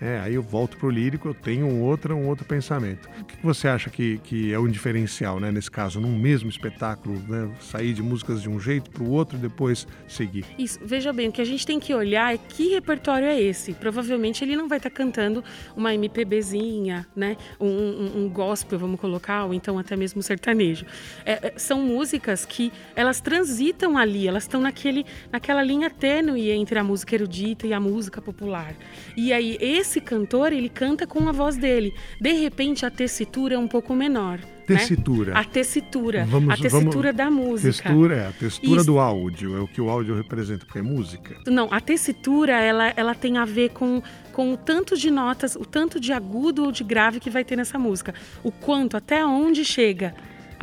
É, 0.00 0.20
aí 0.20 0.34
eu 0.34 0.42
volto 0.42 0.76
pro 0.76 0.88
lírico, 0.88 1.26
eu 1.26 1.34
tenho 1.34 1.66
um 1.66 1.82
outro, 1.82 2.14
um 2.14 2.28
outro 2.28 2.44
pensamento. 2.44 3.08
O 3.20 3.24
que 3.24 3.36
você 3.42 3.66
acha 3.66 3.90
que, 3.90 4.18
que 4.18 4.52
é 4.52 4.58
um 4.60 4.68
diferencial, 4.68 5.40
né, 5.40 5.50
nesse 5.50 5.70
caso, 5.70 6.00
num 6.00 6.16
mesmo 6.16 6.48
espetáculo, 6.48 7.18
né, 7.28 7.50
sair 7.60 7.94
de 7.94 8.02
músicas 8.02 8.40
de 8.40 8.48
um 8.48 8.60
jeito 8.60 8.88
para 8.90 9.02
o 9.02 9.10
outro 9.10 9.36
e 9.36 9.40
depois 9.40 9.88
seguir? 10.06 10.44
Isso, 10.56 10.78
veja 10.84 11.12
bem, 11.12 11.30
o 11.30 11.32
que 11.32 11.40
a 11.40 11.44
gente 11.44 11.66
tem 11.66 11.80
que 11.80 11.92
olhar 11.92 12.32
é 12.32 12.38
que 12.38 12.68
repertório 12.68 13.26
é 13.26 13.40
esse. 13.40 13.72
Provavelmente 13.72 14.44
ele 14.44 14.54
não 14.54 14.68
vai 14.68 14.78
estar 14.78 14.90
tá 14.90 14.94
cantando 14.94 15.42
uma 15.76 15.92
MPBzinha, 15.92 17.04
né, 17.16 17.36
um, 17.58 17.66
um, 17.66 18.24
um 18.24 18.28
gospel, 18.28 18.78
vamos 18.78 19.00
colocar, 19.00 19.46
ou 19.46 19.52
então 19.52 19.80
até 19.80 19.96
mesmo 19.96 20.22
sertanejo 20.22 20.86
é, 21.24 21.48
é, 21.48 21.54
são 21.56 21.80
músicas 21.82 22.44
que 22.44 22.72
elas 22.94 23.20
transitam 23.20 23.96
ali, 23.96 24.28
elas 24.28 24.44
estão 24.44 24.60
naquele, 24.60 25.04
naquela 25.32 25.62
linha 25.62 25.90
tênue 25.90 26.50
entre 26.50 26.78
a 26.78 26.84
música 26.84 27.14
erudita 27.14 27.66
e 27.66 27.72
a 27.72 27.80
música 27.80 28.20
popular. 28.20 28.74
E 29.16 29.32
aí 29.32 29.56
esse 29.60 30.00
cantor, 30.00 30.52
ele 30.52 30.68
canta 30.68 31.06
com 31.06 31.28
a 31.28 31.32
voz 31.32 31.56
dele. 31.56 31.94
De 32.20 32.32
repente 32.32 32.84
a 32.84 32.90
tessitura 32.90 33.54
é 33.54 33.58
um 33.58 33.68
pouco 33.68 33.94
menor. 33.94 34.38
Né? 34.68 34.76
Tessitura. 34.78 35.34
Né? 35.34 35.40
A 35.40 35.44
tessitura. 35.44 36.24
Vamos, 36.24 36.54
a 36.54 36.56
tessitura 36.56 37.12
vamos... 37.12 37.16
da 37.16 37.30
música. 37.30 37.82
Textura 37.82 38.16
é 38.16 38.26
a 38.28 38.32
textura 38.32 38.76
Isso. 38.76 38.86
do 38.86 38.98
áudio, 38.98 39.56
é 39.56 39.60
o 39.60 39.68
que 39.68 39.80
o 39.80 39.90
áudio 39.90 40.16
representa, 40.16 40.64
porque 40.64 40.78
é 40.78 40.82
música. 40.82 41.36
Não, 41.46 41.68
a 41.70 41.80
tessitura, 41.80 42.52
ela, 42.60 42.92
ela 42.96 43.14
tem 43.14 43.36
a 43.36 43.44
ver 43.44 43.70
com, 43.70 44.02
com 44.32 44.54
o 44.54 44.56
tanto 44.56 44.96
de 44.96 45.10
notas, 45.10 45.54
o 45.54 45.64
tanto 45.66 46.00
de 46.00 46.12
agudo 46.12 46.64
ou 46.64 46.72
de 46.72 46.82
grave 46.82 47.20
que 47.20 47.28
vai 47.28 47.44
ter 47.44 47.56
nessa 47.56 47.78
música. 47.78 48.14
O 48.42 48.50
quanto, 48.50 48.96
até 48.96 49.24
onde 49.24 49.64
chega 49.64 50.14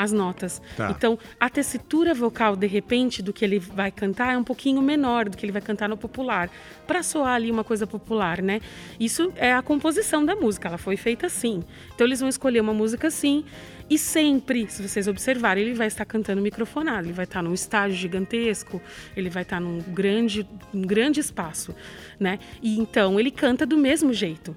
as 0.01 0.11
notas. 0.11 0.61
Tá. 0.75 0.91
Então, 0.91 1.17
a 1.39 1.49
tessitura 1.49 2.13
vocal, 2.13 2.55
de 2.55 2.67
repente, 2.67 3.21
do 3.21 3.31
que 3.31 3.45
ele 3.45 3.59
vai 3.59 3.91
cantar 3.91 4.33
é 4.33 4.37
um 4.37 4.43
pouquinho 4.43 4.81
menor 4.81 5.29
do 5.29 5.37
que 5.37 5.45
ele 5.45 5.51
vai 5.51 5.61
cantar 5.61 5.89
no 5.89 5.97
popular, 5.97 6.49
para 6.87 7.03
soar 7.03 7.35
ali 7.35 7.51
uma 7.51 7.63
coisa 7.63 7.85
popular, 7.85 8.41
né? 8.41 8.61
Isso 8.99 9.31
é 9.35 9.53
a 9.53 9.61
composição 9.61 10.25
da 10.25 10.35
música, 10.35 10.67
ela 10.67 10.77
foi 10.77 10.97
feita 10.97 11.27
assim. 11.27 11.63
Então, 11.93 12.05
eles 12.07 12.19
vão 12.19 12.29
escolher 12.29 12.61
uma 12.61 12.73
música 12.73 13.07
assim, 13.07 13.45
e 13.91 13.97
sempre, 13.97 14.67
se 14.69 14.81
vocês 14.87 15.05
observarem, 15.05 15.65
ele 15.65 15.73
vai 15.73 15.87
estar 15.87 16.05
cantando 16.05 16.41
microfonado, 16.41 17.07
ele 17.07 17.13
vai 17.13 17.25
estar 17.25 17.43
num 17.43 17.53
estágio 17.53 17.97
gigantesco, 17.97 18.81
ele 19.17 19.29
vai 19.29 19.43
estar 19.43 19.59
num 19.59 19.79
grande, 19.79 20.47
um 20.73 20.81
grande 20.81 21.19
espaço, 21.19 21.75
né? 22.17 22.39
E 22.61 22.79
então 22.79 23.19
ele 23.19 23.29
canta 23.29 23.65
do 23.65 23.77
mesmo 23.77 24.13
jeito. 24.13 24.55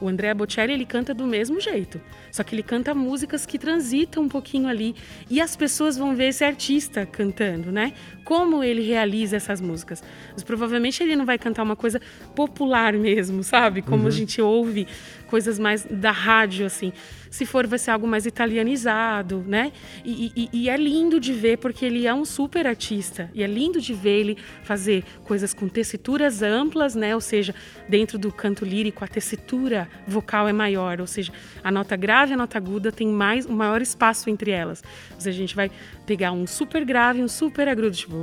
O 0.00 0.08
Andrea 0.08 0.34
Bocelli 0.34 0.72
ele 0.72 0.84
canta 0.84 1.14
do 1.14 1.26
mesmo 1.26 1.60
jeito, 1.60 2.00
só 2.30 2.42
que 2.42 2.54
ele 2.54 2.62
canta 2.62 2.94
músicas 2.94 3.46
que 3.46 3.58
transitam 3.58 4.24
um 4.24 4.28
pouquinho 4.28 4.68
ali 4.68 4.94
e 5.30 5.40
as 5.40 5.56
pessoas 5.56 5.96
vão 5.96 6.14
ver 6.14 6.28
esse 6.28 6.44
artista 6.44 7.06
cantando, 7.06 7.72
né? 7.72 7.92
Como 8.24 8.62
ele 8.62 8.82
realiza 8.82 9.36
essas 9.36 9.60
músicas. 9.60 10.02
Mas 10.32 10.42
provavelmente 10.42 11.02
ele 11.02 11.16
não 11.16 11.24
vai 11.24 11.38
cantar 11.38 11.62
uma 11.62 11.76
coisa 11.76 12.00
popular 12.34 12.92
mesmo, 12.92 13.42
sabe? 13.42 13.80
Como 13.80 14.02
uhum. 14.02 14.08
a 14.08 14.10
gente 14.10 14.42
ouve 14.42 14.86
coisas 15.28 15.58
mais 15.58 15.84
da 15.84 16.10
rádio 16.10 16.66
assim. 16.66 16.92
Se 17.30 17.44
for, 17.44 17.66
vai 17.66 17.78
ser 17.78 17.90
algo 17.90 18.06
mais 18.06 18.26
italianizado, 18.26 19.44
né? 19.46 19.72
E, 20.04 20.32
e, 20.36 20.48
e, 20.52 20.70
é 20.70 20.76
lindo 20.76 21.18
de 21.18 21.32
ver, 21.32 21.58
porque 21.58 21.84
ele 21.84 22.06
é 22.06 22.14
um 22.14 22.24
super 22.24 22.66
artista. 22.66 23.30
E 23.34 23.42
é 23.42 23.46
lindo 23.46 23.80
de 23.80 23.92
ver 23.92 24.20
ele 24.20 24.38
fazer 24.62 25.04
coisas 25.24 25.52
com 25.52 25.68
tessituras 25.68 26.42
amplas, 26.42 26.94
né? 26.94 27.14
Ou 27.14 27.20
seja, 27.20 27.54
dentro 27.88 28.18
do 28.18 28.32
canto 28.32 28.64
lírico, 28.64 29.04
a 29.04 29.08
tessitura 29.08 29.88
vocal 30.06 30.48
é 30.48 30.52
maior. 30.52 31.00
Ou 31.00 31.06
seja, 31.06 31.32
a 31.62 31.70
nota 31.70 31.96
grave 31.96 32.32
e 32.32 32.34
a 32.34 32.36
nota 32.36 32.58
aguda 32.58 32.92
tem 32.92 33.08
mais, 33.08 33.46
um 33.46 33.54
maior 33.54 33.82
espaço 33.82 34.30
entre 34.30 34.50
elas. 34.50 34.82
Ou 35.14 35.20
seja, 35.20 35.36
a 35.36 35.40
gente 35.40 35.56
vai 35.56 35.70
pegar 36.06 36.32
um 36.32 36.46
super 36.46 36.84
grave 36.84 37.20
e 37.20 37.22
um 37.22 37.28
super 37.28 37.68
agudo, 37.68 37.90
tipo... 37.92 38.16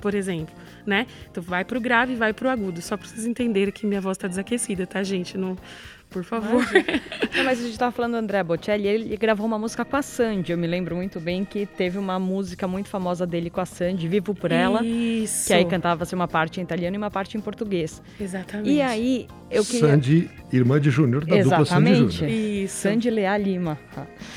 Por 0.00 0.14
exemplo 0.14 0.54
né? 0.86 1.06
Então 1.30 1.42
vai 1.42 1.64
pro 1.64 1.80
grave, 1.80 2.14
vai 2.14 2.32
pro 2.32 2.48
agudo. 2.48 2.80
Só 2.80 2.96
para 2.96 3.08
vocês 3.08 3.26
entenderem 3.26 3.72
que 3.72 3.84
minha 3.86 4.00
voz 4.00 4.16
tá 4.16 4.28
desaquecida, 4.28 4.86
tá, 4.86 5.02
gente? 5.02 5.36
Não, 5.36 5.56
por 6.16 6.24
favor. 6.24 6.64
Não, 7.36 7.44
mas 7.44 7.58
a 7.58 7.62
gente 7.62 7.72
estava 7.72 7.92
falando 7.92 8.12
do 8.12 8.18
André 8.18 8.42
Bocelli, 8.42 8.88
ele 8.88 9.16
gravou 9.18 9.46
uma 9.46 9.58
música 9.58 9.84
com 9.84 9.96
a 9.96 10.00
Sandy. 10.00 10.50
Eu 10.52 10.56
me 10.56 10.66
lembro 10.66 10.96
muito 10.96 11.20
bem 11.20 11.44
que 11.44 11.66
teve 11.66 11.98
uma 11.98 12.18
música 12.18 12.66
muito 12.66 12.88
famosa 12.88 13.26
dele 13.26 13.50
com 13.50 13.60
a 13.60 13.66
Sandy, 13.66 14.08
Vivo 14.08 14.34
por 14.34 14.50
Ela. 14.50 14.82
Isso. 14.82 15.48
Que 15.48 15.52
aí 15.52 15.64
cantava-se 15.66 16.14
uma 16.14 16.26
parte 16.26 16.58
em 16.58 16.62
italiano 16.62 16.96
e 16.96 16.98
uma 16.98 17.10
parte 17.10 17.36
em 17.36 17.40
português. 17.40 18.02
Exatamente. 18.18 18.70
E 18.70 18.80
aí 18.80 19.26
eu 19.50 19.62
queria. 19.62 19.90
Sandy, 19.90 20.30
irmã 20.50 20.80
de 20.80 20.88
Júnior, 20.88 21.26
da 21.26 21.36
Exatamente. 21.36 21.68
dupla 21.68 22.10
Sandy 22.10 22.16
Júnior. 22.16 22.64
Isso. 22.64 22.76
Sandy 22.76 23.10
Leal 23.10 23.38
Lima. 23.38 23.78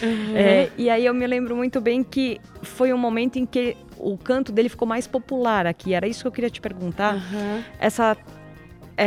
Uhum. 0.03 0.35
É, 0.35 0.69
e 0.77 0.89
aí 0.89 1.05
eu 1.05 1.13
me 1.13 1.25
lembro 1.25 1.55
muito 1.55 1.79
bem 1.79 2.03
que 2.03 2.41
foi 2.61 2.91
um 2.91 2.97
momento 2.97 3.39
em 3.39 3.45
que 3.45 3.77
o 3.97 4.17
canto 4.17 4.51
dele 4.51 4.67
ficou 4.67 4.87
mais 4.87 5.07
popular 5.07 5.65
aqui. 5.65 5.93
Era 5.93 6.07
isso 6.07 6.21
que 6.23 6.27
eu 6.27 6.31
queria 6.31 6.49
te 6.49 6.59
perguntar. 6.59 7.15
Uhum. 7.15 7.63
Essa 7.79 8.17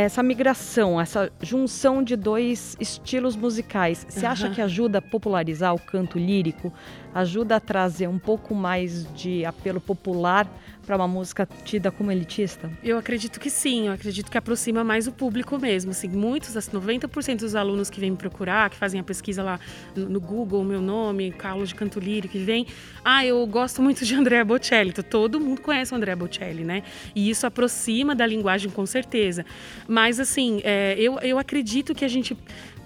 essa 0.01 0.23
migração, 0.23 0.99
essa 0.99 1.31
junção 1.41 2.01
de 2.01 2.15
dois 2.15 2.75
estilos 2.79 3.35
musicais, 3.35 4.05
você 4.09 4.25
uhum. 4.25 4.31
acha 4.31 4.49
que 4.49 4.59
ajuda 4.59 4.97
a 4.97 5.01
popularizar 5.01 5.73
o 5.73 5.79
canto 5.79 6.17
lírico? 6.17 6.73
Ajuda 7.13 7.57
a 7.57 7.59
trazer 7.59 8.07
um 8.07 8.17
pouco 8.17 8.55
mais 8.55 9.05
de 9.13 9.45
apelo 9.45 9.79
popular 9.79 10.47
para 10.85 10.95
uma 10.95 11.07
música 11.07 11.47
tida 11.63 11.91
como 11.91 12.11
elitista? 12.11 12.69
Eu 12.83 12.97
acredito 12.97 13.39
que 13.39 13.49
sim, 13.49 13.87
eu 13.87 13.93
acredito 13.93 14.29
que 14.29 14.37
aproxima 14.37 14.83
mais 14.83 15.07
o 15.07 15.11
público 15.11 15.57
mesmo. 15.57 15.91
Assim, 15.91 16.07
muitos, 16.09 16.53
90% 16.53 17.37
dos 17.37 17.55
alunos 17.55 17.89
que 17.89 17.99
vêm 17.99 18.11
me 18.11 18.17
procurar, 18.17 18.69
que 18.69 18.75
fazem 18.75 18.99
a 18.99 19.03
pesquisa 19.03 19.43
lá 19.43 19.59
no 19.95 20.19
Google, 20.19 20.63
meu 20.63 20.81
nome, 20.81 21.31
Carlos 21.31 21.69
de 21.69 21.75
Canto 21.75 21.99
Lírico, 21.99 22.33
que 22.33 22.39
vem, 22.39 22.65
ah, 23.03 23.25
eu 23.25 23.45
gosto 23.45 23.81
muito 23.81 24.03
de 24.05 24.15
Andrea 24.15 24.43
Bocelli. 24.43 24.89
Então, 24.89 25.03
todo 25.03 25.39
mundo 25.39 25.61
conhece 25.61 25.93
o 25.93 25.97
Andrea 25.97 26.15
Bocelli, 26.15 26.63
né? 26.63 26.83
E 27.15 27.29
isso 27.29 27.45
aproxima 27.45 28.15
da 28.15 28.25
linguagem 28.25 28.71
com 28.71 28.85
certeza. 28.85 29.45
Mas, 29.87 30.19
assim, 30.19 30.61
é, 30.63 30.95
eu, 30.97 31.19
eu 31.19 31.37
acredito 31.37 31.93
que 31.93 32.03
a 32.03 32.07
gente 32.07 32.35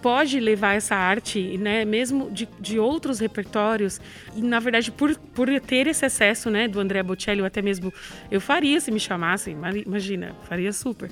pode 0.01 0.39
levar 0.39 0.75
essa 0.75 0.95
arte, 0.95 1.57
né, 1.57 1.85
mesmo 1.85 2.29
de, 2.31 2.47
de 2.59 2.79
outros 2.79 3.19
repertórios, 3.19 3.99
e 4.35 4.41
na 4.41 4.59
verdade 4.59 4.91
por, 4.91 5.15
por 5.33 5.47
ter 5.59 5.87
esse 5.87 6.05
acesso, 6.05 6.49
né, 6.49 6.67
do 6.67 6.79
André 6.79 7.01
Bocelli, 7.03 7.41
ou 7.41 7.47
até 7.47 7.61
mesmo 7.61 7.93
eu 8.31 8.39
faria 8.39 8.79
se 8.79 8.91
me 8.91 8.99
chamassem, 8.99 9.55
imagina, 9.85 10.35
faria 10.47 10.71
super. 10.71 11.09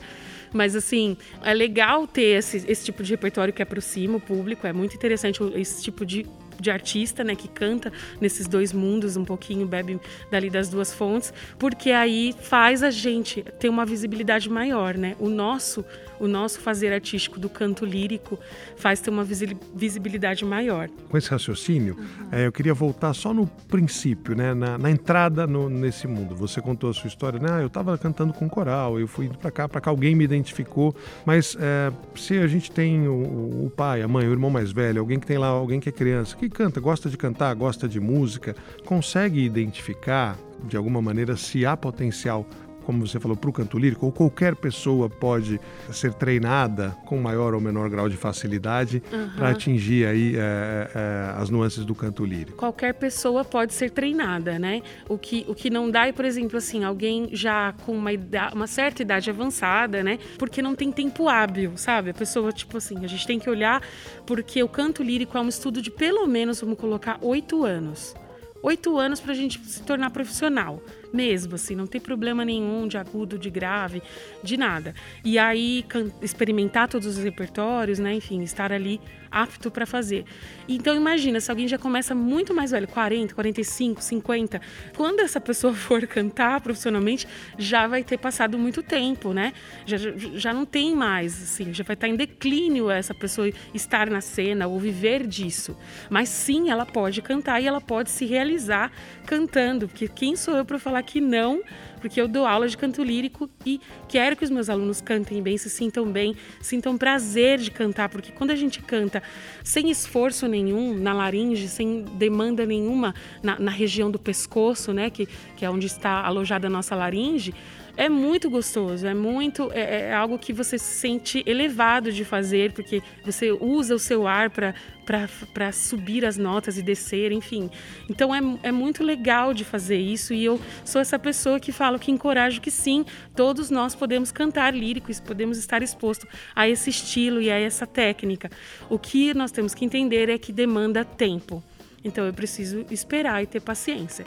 Mas 0.54 0.76
assim, 0.76 1.18
é 1.44 1.54
legal 1.54 2.08
ter 2.08 2.38
esse, 2.38 2.64
esse 2.68 2.86
tipo 2.86 3.04
de 3.04 3.12
repertório 3.12 3.54
que 3.54 3.62
aproxima 3.62 4.18
o 4.18 4.22
público, 4.22 4.66
é 4.66 4.72
muito 4.72 4.96
interessante 4.96 5.42
esse 5.56 5.84
tipo 5.84 6.06
de 6.06 6.26
de 6.60 6.72
artista, 6.72 7.24
né, 7.24 7.36
que 7.36 7.48
canta 7.48 7.92
nesses 8.20 8.48
dois 8.48 8.72
mundos 8.72 9.18
um 9.18 9.26
pouquinho, 9.26 9.68
bebe 9.68 10.00
dali 10.32 10.50
das 10.50 10.70
duas 10.70 10.94
fontes, 10.94 11.34
porque 11.60 11.92
aí 11.92 12.34
faz 12.40 12.84
a 12.84 12.90
gente 12.90 13.44
ter 13.60 13.70
uma 13.70 13.86
visibilidade 13.86 14.50
maior, 14.50 14.96
né? 14.96 15.16
O 15.20 15.30
nosso 15.30 15.86
o 16.20 16.28
nosso 16.28 16.60
fazer 16.60 16.94
artístico 16.94 17.40
do 17.40 17.50
canto 17.50 17.86
lírico 17.86 18.40
faz 18.76 19.00
ter 19.00 19.10
uma 19.10 19.24
visibilidade 19.24 20.46
maior. 20.46 20.90
Com 21.10 21.18
esse 21.18 21.30
raciocínio, 21.30 21.96
uhum. 21.98 22.28
é, 22.32 22.48
eu 22.48 22.52
queria 22.52 22.74
voltar 22.74 23.14
só 23.14 23.34
no 23.34 23.48
princípio, 23.48 24.36
né, 24.36 24.54
na, 24.54 24.78
na 24.78 24.92
entrada 24.92 25.48
no, 25.48 25.70
nesse 25.70 26.08
mundo. 26.08 26.36
Você 26.36 26.62
contou 26.62 26.90
a 26.90 26.94
sua 26.94 27.08
história, 27.08 27.40
né? 27.40 27.48
Ah, 27.52 27.62
eu 27.62 27.68
estava 27.68 27.98
cantando 27.98 28.34
com 28.34 28.50
coral, 28.50 29.00
eu 29.00 29.08
fui 29.08 29.30
para 29.30 29.52
cá, 29.52 29.68
para 29.68 29.82
cá, 29.82 29.90
alguém 29.90 30.16
me 30.16 30.24
identificou. 30.24 30.96
Mas 31.26 31.56
é, 31.60 31.92
se 32.16 32.38
a 32.38 32.48
gente 32.48 32.72
tem 32.72 33.08
o, 33.08 33.66
o, 33.66 33.72
pai, 33.76 34.02
a 34.02 34.08
mãe, 34.08 34.28
o 34.28 34.32
irmão 34.32 34.50
mais 34.50 34.72
velho, 34.72 35.00
alguém 35.00 35.20
que 35.20 35.28
tem 35.28 35.38
lá, 35.38 35.48
alguém 35.48 35.80
que 35.80 35.90
é 35.90 35.92
criança, 35.92 36.36
que 36.36 36.50
canta, 36.50 36.80
gosta 36.80 37.10
de 37.10 37.18
cantar, 37.18 37.54
gosta 37.56 37.88
de 37.88 38.00
música, 38.00 38.56
consegue 38.86 39.44
identificar 39.44 40.38
de 40.64 40.78
alguma 40.78 41.02
maneira 41.02 41.36
se 41.36 41.66
há 41.66 41.76
potencial 41.78 42.46
como 42.86 43.06
você 43.06 43.20
falou, 43.20 43.36
para 43.36 43.50
o 43.50 43.54
canto 43.54 43.78
lírico, 43.78 44.06
ou 44.06 44.12
qualquer 44.12 44.56
pessoa 44.56 45.10
pode 45.10 45.60
ser 45.92 46.14
treinada 46.14 46.96
com 47.06 47.18
maior 47.18 47.54
ou 47.54 47.60
menor 47.60 47.90
grau 47.90 48.08
de 48.08 48.16
facilidade 48.16 49.02
uhum. 49.12 49.30
para 49.36 49.50
atingir 49.50 50.06
aí 50.06 50.36
é, 50.36 50.92
é, 50.94 51.42
as 51.42 51.50
nuances 51.50 51.84
do 51.84 51.96
canto 51.96 52.24
lírico. 52.24 52.58
Qualquer 52.58 52.94
pessoa 52.94 53.44
pode 53.44 53.74
ser 53.74 53.90
treinada, 53.92 54.60
né? 54.60 54.82
O 55.10 55.18
que, 55.18 55.46
o 55.48 55.56
que 55.56 55.70
não 55.70 55.90
dá 55.90 56.08
é, 56.08 56.12
por 56.12 56.26
exemplo, 56.26 56.58
assim, 56.58 56.84
alguém 56.84 57.30
já 57.32 57.74
com 57.86 57.94
uma, 57.94 58.14
idade, 58.14 58.56
uma 58.56 58.68
certa 58.68 59.02
idade 59.02 59.30
avançada, 59.30 60.04
né? 60.04 60.20
Porque 60.38 60.62
não 60.62 60.76
tem 60.76 60.92
tempo 60.92 61.28
hábil, 61.28 61.74
sabe? 61.76 62.12
A 62.12 62.14
pessoa, 62.14 62.52
tipo 62.52 62.78
assim, 62.78 63.04
a 63.04 63.08
gente 63.08 63.26
tem 63.26 63.40
que 63.40 63.50
olhar 63.50 63.82
porque 64.26 64.62
o 64.62 64.70
canto 64.70 65.02
lírico 65.02 65.38
é 65.38 65.42
um 65.42 65.50
estudo 65.50 65.82
de 65.82 65.90
pelo 65.90 66.28
menos, 66.28 66.62
vamos 66.62 66.78
colocar, 66.78 67.18
oito 67.22 67.64
anos. 67.64 68.16
Oito 68.62 68.98
anos 68.98 69.20
para 69.20 69.32
a 69.32 69.36
gente 69.36 69.60
se 69.60 69.84
tornar 69.84 70.10
profissional 70.10 70.82
mesmo, 71.16 71.56
assim, 71.56 71.76
não 71.76 71.88
tem 71.88 72.00
problema 72.02 72.44
nenhum 72.44 72.88
de 72.88 72.98
agudo, 72.98 73.40
de 73.40 73.50
grave, 73.50 74.04
de 74.44 74.58
nada. 74.58 74.94
E 75.24 75.40
aí 75.40 75.86
experimentar 76.22 76.88
todos 76.88 77.08
os 77.08 77.24
repertórios, 77.24 77.98
né? 77.98 78.14
Enfim, 78.14 78.44
estar 78.44 78.72
ali 78.72 79.00
apto 79.32 79.70
para 79.72 79.86
fazer. 79.86 80.26
Então 80.68 80.96
imagina, 80.96 81.40
se 81.40 81.50
alguém 81.52 81.68
já 81.68 81.78
começa 81.78 82.16
muito 82.16 82.54
mais 82.54 82.72
velho, 82.72 82.88
40, 82.88 83.36
45, 83.36 84.02
50, 84.02 84.62
quando 84.96 85.20
essa 85.20 85.40
pessoa 85.40 85.74
for 85.76 86.06
cantar 86.08 86.62
profissionalmente, 86.62 87.28
já 87.58 87.88
vai 87.88 88.04
ter 88.04 88.18
passado 88.18 88.58
muito 88.58 88.82
tempo, 88.82 89.34
né? 89.34 89.54
Já, 89.86 89.98
já 90.36 90.54
não 90.54 90.66
tem 90.66 90.96
mais, 90.96 91.42
assim, 91.42 91.74
já 91.74 91.84
vai 91.84 91.94
estar 91.94 92.08
em 92.08 92.16
declínio 92.16 92.90
essa 92.90 93.14
pessoa 93.14 93.50
estar 93.74 94.10
na 94.10 94.22
cena 94.22 94.68
ou 94.68 94.80
viver 94.80 95.26
disso. 95.28 95.78
Mas 96.10 96.30
sim, 96.30 96.70
ela 96.70 96.86
pode 96.86 97.22
cantar 97.22 97.62
e 97.62 97.68
ela 97.68 97.82
pode 97.82 98.10
se 98.10 98.26
realizar 98.26 98.92
cantando, 99.26 99.88
porque 99.88 100.08
quem 100.08 100.36
sou 100.36 100.56
eu 100.56 100.66
para 100.66 100.80
falar 100.80 101.02
que 101.04 101.20
não 101.20 101.62
porque 102.06 102.22
eu 102.22 102.28
dou 102.28 102.46
aula 102.46 102.68
de 102.68 102.78
canto 102.78 103.02
lírico 103.02 103.50
e 103.66 103.82
quero 104.08 104.36
que 104.36 104.44
os 104.44 104.52
meus 104.52 104.70
alunos 104.70 105.02
cantem 105.02 105.42
bem, 105.42 105.58
se 105.58 105.72
sintam 105.72 106.06
bem, 106.06 106.36
sintam 106.62 106.96
prazer 107.00 107.58
de 107.58 107.72
cantar, 107.72 108.10
porque 108.10 108.32
quando 108.32 108.52
a 108.52 108.56
gente 108.56 108.80
canta 108.80 109.24
sem 109.64 109.90
esforço 109.90 110.48
nenhum 110.48 110.94
na 110.94 111.16
laringe, 111.16 111.68
sem 111.68 112.04
demanda 112.04 112.64
nenhuma 112.64 113.16
na, 113.42 113.60
na 113.60 113.72
região 113.72 114.12
do 114.12 114.20
pescoço, 114.20 114.94
né, 114.94 115.10
que, 115.10 115.28
que 115.58 115.66
é 115.66 115.70
onde 115.70 115.88
está 115.88 116.24
alojada 116.24 116.68
a 116.68 116.70
nossa 116.70 116.94
laringe, 116.94 117.56
é 117.98 118.10
muito 118.10 118.50
gostoso, 118.50 119.08
é 119.08 119.14
muito 119.14 119.72
é, 119.72 120.10
é, 120.10 120.14
algo 120.14 120.38
que 120.38 120.52
você 120.52 120.78
se 120.78 121.00
sente 121.00 121.44
elevado 121.46 122.12
de 122.12 122.26
fazer, 122.26 122.74
porque 122.74 123.02
você 123.24 123.52
usa 123.52 123.96
o 123.96 124.00
seu 124.00 124.28
ar 124.28 124.50
para 124.50 125.72
subir 125.72 126.26
as 126.26 126.38
notas 126.38 126.78
e 126.78 126.82
descer, 126.82 127.32
enfim. 127.32 127.70
Então 128.10 128.34
é, 128.36 128.40
é 128.64 128.72
muito 128.72 129.04
legal 129.04 129.54
de 129.54 129.64
fazer 129.64 129.98
isso 129.98 130.34
e 130.34 130.44
eu 130.44 130.60
sou 130.84 131.00
essa 131.00 131.18
pessoa 131.18 131.60
que 131.60 131.72
falo 131.72 131.98
que 131.98 132.12
encorajo 132.12 132.60
que 132.60 132.72
sim, 132.72 133.06
todos 133.36 133.70
nós 133.70 133.96
podemos 133.96 134.32
cantar 134.32 134.74
líricos, 134.74 135.20
podemos 135.20 135.58
estar 135.58 135.82
exposto 135.82 136.28
a 136.56 136.68
esse 136.68 136.90
estilo 136.90 137.42
e 137.42 137.50
a 137.50 137.58
essa 137.58 137.88
técnica. 137.88 138.50
O 138.90 139.00
que 139.00 139.34
nós 139.34 139.52
temos 139.52 139.74
que 139.74 139.86
entender 139.86 140.30
é 140.30 140.38
que 140.38 140.52
demanda 140.52 141.06
tempo. 141.06 141.64
Então 142.04 142.26
eu 142.26 142.34
preciso 142.34 142.86
esperar 142.92 143.42
e 143.42 143.48
ter 143.48 143.62
paciência, 143.62 144.26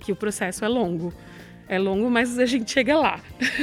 que 0.00 0.12
o 0.12 0.16
processo 0.16 0.64
é 0.64 0.68
longo 0.68 1.12
é 1.68 1.78
longo, 1.78 2.10
mas 2.10 2.38
a 2.38 2.46
gente 2.46 2.70
chega 2.70 2.96
lá. 2.96 3.20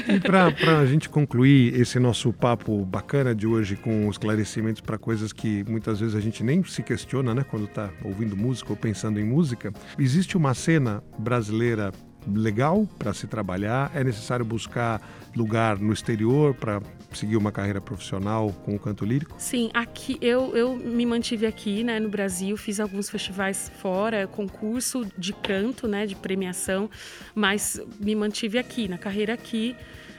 E 0.08 0.20
para 0.20 0.80
a 0.80 0.86
gente 0.86 1.10
concluir 1.10 1.80
esse 1.80 2.00
nosso 2.00 2.32
papo 2.32 2.86
bacana 2.86 3.34
de 3.34 3.48
hoje 3.48 3.76
com 3.76 4.10
esclarecimentos 4.10 4.82
para 4.82 4.98
coisas 4.98 5.34
que 5.34 5.64
muitas 5.68 6.00
vezes 6.00 6.16
a 6.16 6.20
gente 6.20 6.44
nem 6.44 6.64
se 6.64 6.84
questiona, 6.84 7.34
né, 7.34 7.44
quando 7.50 7.66
está 7.66 7.90
ouvindo 8.04 8.38
música 8.38 8.72
ou 8.72 8.78
pensando 8.78 9.20
em 9.20 9.24
música, 9.24 9.74
existe 9.98 10.38
uma 10.38 10.54
cena 10.54 11.04
brasileira 11.18 11.92
legal 12.28 12.88
para 12.98 13.14
se 13.14 13.28
trabalhar? 13.28 13.92
É 13.94 14.04
necessário 14.04 14.46
buscar 14.46 15.02
lugar 15.36 15.78
no 15.78 15.92
exterior 15.92 16.54
para 16.54 16.82
seguir 17.16 17.38
uma 17.38 17.52
carreira 17.52 17.82
profissional 17.82 18.52
com 18.64 18.76
o 18.76 18.80
canto 18.80 19.06
lírico? 19.06 19.36
Sim, 19.38 19.70
aqui 19.74 20.18
eu, 20.22 20.56
eu 20.56 20.76
me 20.76 21.06
mantive 21.06 21.46
aqui, 21.46 21.84
né, 21.84 22.00
no 22.00 22.10
Brasil, 22.10 22.56
fiz 22.58 22.80
alguns 22.80 23.10
festivais 23.10 23.72
fora, 23.82 24.28
concurso 24.28 25.06
de 25.18 25.34
canto, 25.34 25.88
né, 25.88 26.06
de 26.06 26.16
premiação, 26.16 26.90
mas 27.34 27.80
me 28.00 28.16
mantive 28.16 28.58
aqui, 28.58 28.88
na 28.88 28.98
carreira 28.98 29.34
aqui. 29.34 29.76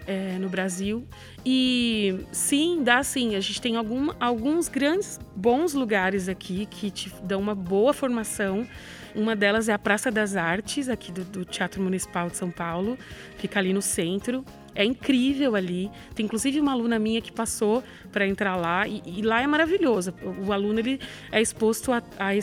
É, 0.08 0.38
no 0.38 0.48
Brasil. 0.48 1.04
E 1.44 2.20
sim, 2.30 2.84
dá 2.84 3.02
sim. 3.02 3.34
A 3.34 3.40
gente 3.40 3.60
tem 3.60 3.74
algum, 3.74 4.12
alguns 4.20 4.68
grandes, 4.68 5.18
bons 5.34 5.74
lugares 5.74 6.28
aqui 6.28 6.64
que 6.66 6.92
te 6.92 7.12
dão 7.24 7.40
uma 7.40 7.56
boa 7.56 7.92
formação. 7.92 8.64
Uma 9.16 9.34
delas 9.34 9.68
é 9.68 9.72
a 9.72 9.78
Praça 9.78 10.10
das 10.10 10.36
Artes, 10.36 10.88
aqui 10.88 11.10
do, 11.10 11.24
do 11.24 11.44
Teatro 11.44 11.82
Municipal 11.82 12.28
de 12.28 12.36
São 12.36 12.50
Paulo, 12.50 12.98
fica 13.38 13.58
ali 13.58 13.72
no 13.72 13.80
centro. 13.80 14.44
É 14.74 14.84
incrível 14.84 15.56
ali. 15.56 15.90
Tem 16.14 16.26
inclusive 16.26 16.60
uma 16.60 16.72
aluna 16.72 16.98
minha 16.98 17.22
que 17.22 17.32
passou 17.32 17.82
para 18.12 18.26
entrar 18.26 18.56
lá 18.56 18.86
e, 18.86 19.02
e, 19.06 19.22
lá 19.22 19.40
é 19.40 19.46
maravilhoso. 19.46 20.12
O, 20.46 20.52
aluno 20.52 20.78
ele 20.78 21.00
é 21.32 21.40
exposto 21.40 21.92
a, 21.92 22.02
a 22.18 22.34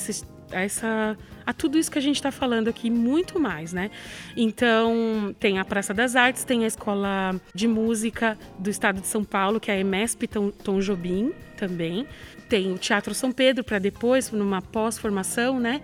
a 0.51 0.61
essa 0.61 1.17
a 1.45 1.53
tudo 1.53 1.77
isso 1.77 1.91
que 1.91 1.97
a 1.97 2.01
gente 2.01 2.15
está 2.15 2.31
falando 2.31 2.69
aqui 2.69 2.89
muito 2.89 3.39
mais, 3.39 3.73
né? 3.73 3.91
Então 4.35 5.35
tem 5.39 5.59
a 5.59 5.65
Praça 5.65 5.93
das 5.93 6.15
Artes, 6.15 6.43
tem 6.43 6.63
a 6.63 6.67
Escola 6.67 7.35
de 7.53 7.67
Música 7.67 8.37
do 8.57 8.69
Estado 8.69 9.01
de 9.01 9.07
São 9.07 9.23
Paulo, 9.23 9.59
que 9.59 9.69
é 9.69 9.75
a 9.75 9.79
EMESP 9.79 10.27
Tom, 10.27 10.51
Tom 10.51 10.79
Jobim 10.79 11.33
também. 11.57 12.07
Tem 12.47 12.71
o 12.71 12.77
Teatro 12.77 13.13
São 13.13 13.31
Pedro 13.31 13.63
para 13.63 13.79
depois, 13.79 14.31
numa 14.31 14.61
pós-formação, 14.61 15.59
né? 15.59 15.81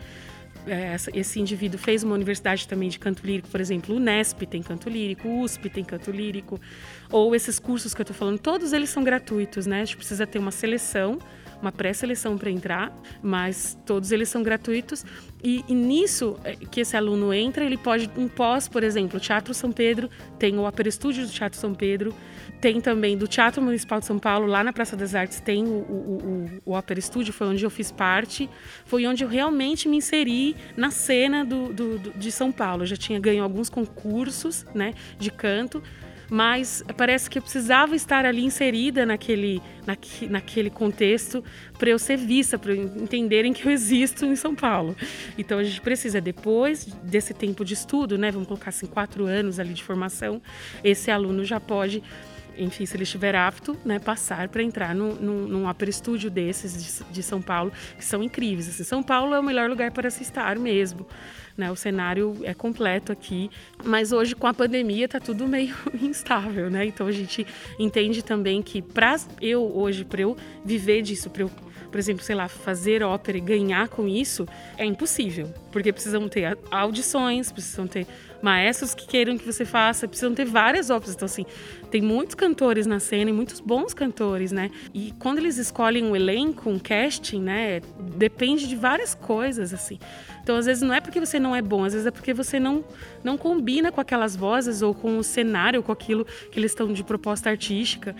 É, 0.70 0.96
esse 1.14 1.40
indivíduo 1.40 1.80
fez 1.80 2.04
uma 2.04 2.16
universidade 2.16 2.68
também 2.68 2.90
de 2.90 3.00
canto 3.00 3.26
lírico, 3.26 3.48
por 3.50 3.60
exemplo, 3.60 3.96
o 3.96 4.00
Nesp 4.00 4.46
tem 4.46 4.62
canto 4.62 4.90
lírico, 4.90 5.28
o 5.28 5.42
USP 5.42 5.70
tem 5.70 5.84
canto 5.84 6.12
lírico, 6.12 6.60
ou 7.12 7.36
esses 7.36 7.60
cursos 7.60 7.94
que 7.94 8.02
eu 8.02 8.04
estou 8.04 8.16
falando, 8.16 8.40
todos 8.40 8.72
eles 8.74 8.90
são 8.90 9.04
gratuitos, 9.04 9.66
né? 9.66 9.82
A 9.82 9.86
gente 9.86 9.98
precisa 9.98 10.28
ter 10.28 10.40
uma 10.40 10.52
seleção, 10.52 11.20
uma 11.62 11.72
pré-seleção 11.72 12.38
para 12.38 12.50
entrar, 12.50 12.94
mas 13.22 13.78
todos 13.86 14.12
eles 14.12 14.30
são 14.30 14.42
gratuitos. 14.44 15.06
E, 15.44 15.64
e, 15.68 15.74
nisso 15.74 16.38
é, 16.44 16.56
que 16.56 16.82
esse 16.82 16.98
aluno 16.98 17.34
entra, 17.34 17.64
ele 17.64 17.78
pode, 17.78 18.10
um 18.18 18.28
pós, 18.28 18.68
por 18.68 18.84
exemplo, 18.84 19.20
Teatro 19.20 19.54
São 19.54 19.72
Pedro, 19.72 20.10
tem 20.38 20.58
o 20.58 20.68
Upper 20.68 20.88
Estúdio 20.88 21.26
do 21.26 21.32
Teatro 21.32 21.58
São 21.58 21.74
Pedro, 21.74 22.14
tem 22.60 22.82
também 22.82 23.18
do 23.18 23.28
Teatro 23.28 23.62
Municipal 23.62 24.00
de 24.00 24.06
São 24.06 24.20
Paulo, 24.20 24.46
lá 24.46 24.64
na 24.64 24.74
Praça 24.74 24.98
das 24.98 25.16
Artes, 25.16 25.40
tem 25.40 25.64
o, 25.64 25.70
o, 25.70 26.60
o, 26.66 26.72
o 26.72 26.78
Opera 26.78 27.00
Studio, 27.00 27.32
foi 27.32 27.48
onde 27.48 27.64
eu 27.64 27.70
fiz 27.70 27.92
parte. 27.92 28.50
Foi 28.86 29.06
onde 29.06 29.24
eu 29.24 29.30
realmente 29.30 29.88
me 29.88 29.98
inseri 29.98 30.56
na 30.76 30.92
cena 30.92 31.46
do, 31.46 31.74
do, 31.74 32.00
do 32.00 32.12
de 32.12 32.32
São 32.32 32.52
Paulo. 32.52 32.84
Eu 32.84 32.88
já 32.88 32.98
tinha 32.98 33.20
ganho 33.20 33.44
alguns 33.44 33.70
concursos 33.70 34.66
né, 34.74 34.94
de 35.18 35.32
canto, 35.32 35.82
mas 36.30 36.84
parece 36.96 37.30
que 37.30 37.38
eu 37.38 37.42
precisava 37.42 37.96
estar 37.96 38.26
ali 38.26 38.44
inserida 38.44 39.06
naquele, 39.06 39.62
naque, 39.86 40.28
naquele 40.28 40.70
contexto 40.70 41.44
para 41.78 41.90
eu 41.90 42.00
ser 42.00 42.18
vista, 42.18 42.58
para 42.58 42.76
entenderem 42.76 43.52
que 43.54 43.66
eu 43.66 43.72
existo 43.72 44.26
em 44.26 44.36
São 44.36 44.54
Paulo. 44.54 44.96
Então 45.38 45.58
a 45.58 45.64
gente 45.64 45.82
precisa, 45.82 46.22
depois 46.22 46.86
desse 46.86 47.34
tempo 47.34 47.66
de 47.66 47.74
estudo, 47.74 48.18
né, 48.18 48.32
vamos 48.32 48.48
colocar 48.48 48.70
assim, 48.70 48.86
quatro 48.86 49.26
anos 49.26 49.60
ali 49.60 49.74
de 49.74 49.84
formação, 49.84 50.42
esse 50.84 51.10
aluno 51.10 51.44
já 51.44 51.60
pode 51.60 52.04
enfim, 52.60 52.86
se 52.86 52.96
ele 52.96 53.04
estiver 53.04 53.36
apto, 53.36 53.78
né, 53.86 54.00
passar 54.00 54.50
para 54.50 54.62
entrar 54.62 54.94
no, 54.94 55.16
no, 55.16 55.48
num 55.48 55.70
upper 55.70 55.90
estúdio 55.90 56.30
desses 56.30 57.04
de, 57.06 57.12
de, 57.12 57.24
São 57.24 57.42
Paulo, 57.42 57.72
que 57.98 58.04
são 58.04 58.22
incríveis. 58.22 58.68
Assim, 58.68 58.84
São 58.84 59.02
Paulo 59.02 59.34
é 59.34 59.40
o 59.40 59.44
melhor 59.44 59.70
lugar 59.70 59.92
para 59.92 60.10
se 60.10 60.24
estar 60.24 60.58
mesmo. 60.58 61.08
Né? 61.58 61.72
O 61.72 61.76
cenário 61.76 62.38
é 62.44 62.54
completo 62.54 63.12
aqui, 63.12 63.50
mas 63.84 64.12
hoje 64.12 64.36
com 64.36 64.48
a 64.48 64.54
pandemia 64.54 65.06
está 65.06 65.20
tudo 65.20 65.48
meio 65.48 65.76
instável, 66.02 66.70
né? 66.70 66.86
Então 66.86 67.06
a 67.06 67.12
gente 67.12 67.46
entende 67.78 68.24
também 68.24 68.62
que 68.62 68.82
para 68.82 69.18
eu 69.42 69.62
hoje, 69.76 70.06
para 70.06 70.22
eu 70.22 70.38
viver 70.64 71.02
disso, 71.02 71.30
para 71.30 71.44
eu 71.44 71.52
por 71.90 71.98
exemplo, 71.98 72.24
sei 72.24 72.36
lá, 72.36 72.48
fazer 72.48 73.02
ópera 73.02 73.38
e 73.38 73.42
ganhar 73.42 73.88
com 73.90 74.08
isso, 74.08 74.48
é 74.78 74.86
impossível. 74.86 75.52
Porque 75.72 75.92
precisam 75.92 76.30
ter 76.30 76.58
audições, 76.70 77.52
precisam 77.52 77.88
ter 77.88 78.06
maestros 78.42 78.94
que 78.94 79.08
queiram 79.08 79.38
que 79.38 79.46
você 79.46 79.66
faça, 79.66 80.08
precisam 80.08 80.34
ter 80.34 80.46
várias 80.46 80.90
óperas. 80.90 81.16
Então, 81.16 81.26
assim, 81.26 81.46
tem 81.90 82.02
muitos 82.02 82.36
cantores 82.36 82.86
na 82.86 83.00
cena 83.00 83.30
e 83.30 83.34
muitos 83.34 83.60
bons 83.60 83.94
cantores, 83.94 84.52
né? 84.52 84.70
E 84.94 85.14
quando 85.20 85.40
eles 85.40 85.58
escolhem 85.58 86.04
um 86.04 86.16
elenco, 86.16 86.70
um 86.70 86.80
casting, 86.80 87.42
né? 87.42 87.82
Depende 88.16 88.68
de 88.68 88.76
várias 88.76 89.14
coisas, 89.14 89.74
assim. 89.74 90.00
Então, 90.42 90.58
às 90.58 90.66
vezes, 90.66 90.82
não 90.82 90.94
é 90.94 91.02
porque 91.02 91.20
você 91.20 91.40
não 91.40 91.56
é 91.56 91.62
bom, 91.62 91.84
às 91.84 91.94
vezes 91.94 92.08
é 92.08 92.12
porque 92.12 92.34
você 92.34 92.60
não, 92.60 92.84
não 93.24 93.38
combina 93.38 93.92
com 93.92 94.02
aquelas 94.02 94.36
vozes 94.36 94.82
ou 94.82 94.94
com 94.94 95.18
o 95.18 95.24
cenário, 95.24 95.84
com 95.84 95.92
aquilo 95.92 96.26
que 96.52 96.60
eles 96.60 96.72
estão 96.72 96.92
de 96.92 97.04
proposta 97.04 97.50
artística. 97.50 98.16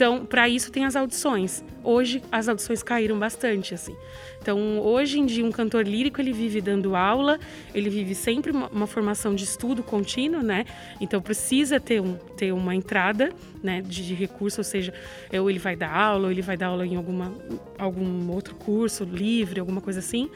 Então, 0.00 0.24
para 0.24 0.48
isso 0.48 0.72
tem 0.72 0.86
as 0.86 0.96
audições. 0.96 1.62
Hoje 1.84 2.22
as 2.32 2.48
audições 2.48 2.82
caíram 2.82 3.18
bastante, 3.18 3.74
assim. 3.74 3.94
Então, 4.40 4.80
hoje 4.80 5.18
em 5.18 5.26
dia 5.26 5.44
um 5.44 5.52
cantor 5.52 5.86
lírico 5.86 6.22
ele 6.22 6.32
vive 6.32 6.62
dando 6.62 6.96
aula, 6.96 7.38
ele 7.74 7.90
vive 7.90 8.14
sempre 8.14 8.50
uma, 8.50 8.68
uma 8.68 8.86
formação 8.86 9.34
de 9.34 9.44
estudo 9.44 9.82
contínuo, 9.82 10.42
né? 10.42 10.64
Então 11.02 11.20
precisa 11.20 11.78
ter, 11.78 12.00
um, 12.00 12.14
ter 12.34 12.50
uma 12.50 12.74
entrada, 12.74 13.30
né, 13.62 13.82
de, 13.82 14.06
de 14.06 14.14
recurso, 14.14 14.60
ou 14.60 14.64
seja, 14.64 14.94
ou 15.38 15.50
ele 15.50 15.58
vai 15.58 15.76
dar 15.76 15.94
aula, 15.94 16.24
ou 16.24 16.30
ele 16.30 16.40
vai 16.40 16.56
dar 16.56 16.68
aula 16.68 16.86
em 16.86 16.96
alguma 16.96 17.34
algum 17.76 18.30
outro 18.30 18.54
curso 18.54 19.04
livre, 19.04 19.60
alguma 19.60 19.82
coisa 19.82 19.98
assim. 19.98 20.30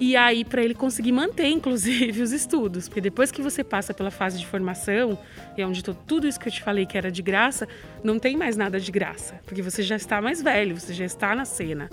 E 0.00 0.16
aí, 0.16 0.44
para 0.44 0.62
ele 0.62 0.74
conseguir 0.74 1.12
manter, 1.12 1.46
inclusive, 1.46 2.20
os 2.22 2.32
estudos. 2.32 2.88
Porque 2.88 3.00
depois 3.00 3.30
que 3.30 3.40
você 3.40 3.62
passa 3.62 3.94
pela 3.94 4.10
fase 4.10 4.38
de 4.38 4.46
formação, 4.46 5.18
e 5.56 5.62
é 5.62 5.66
onde 5.66 5.82
tudo 5.82 6.26
isso 6.26 6.38
que 6.38 6.48
eu 6.48 6.52
te 6.52 6.62
falei 6.62 6.84
que 6.84 6.98
era 6.98 7.10
de 7.10 7.22
graça, 7.22 7.68
não 8.02 8.18
tem 8.18 8.36
mais 8.36 8.56
nada 8.56 8.80
de 8.80 8.90
graça. 8.90 9.40
Porque 9.46 9.62
você 9.62 9.82
já 9.82 9.96
está 9.96 10.20
mais 10.20 10.42
velho, 10.42 10.78
você 10.78 10.92
já 10.92 11.04
está 11.04 11.34
na 11.34 11.44
cena. 11.44 11.88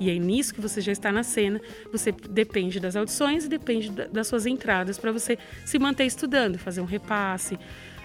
E 0.00 0.10
é 0.10 0.18
nisso 0.18 0.52
que 0.52 0.60
você 0.60 0.80
já 0.80 0.90
está 0.90 1.12
na 1.12 1.22
cena, 1.22 1.60
você 1.92 2.12
depende 2.12 2.80
das 2.80 2.96
audições 2.96 3.44
e 3.44 3.48
depende 3.48 3.90
das 3.90 4.26
suas 4.26 4.44
entradas 4.44 4.98
para 4.98 5.12
você 5.12 5.38
se 5.64 5.78
manter 5.78 6.04
estudando, 6.04 6.58
fazer 6.58 6.80
um 6.80 6.84
repasse, 6.84 7.56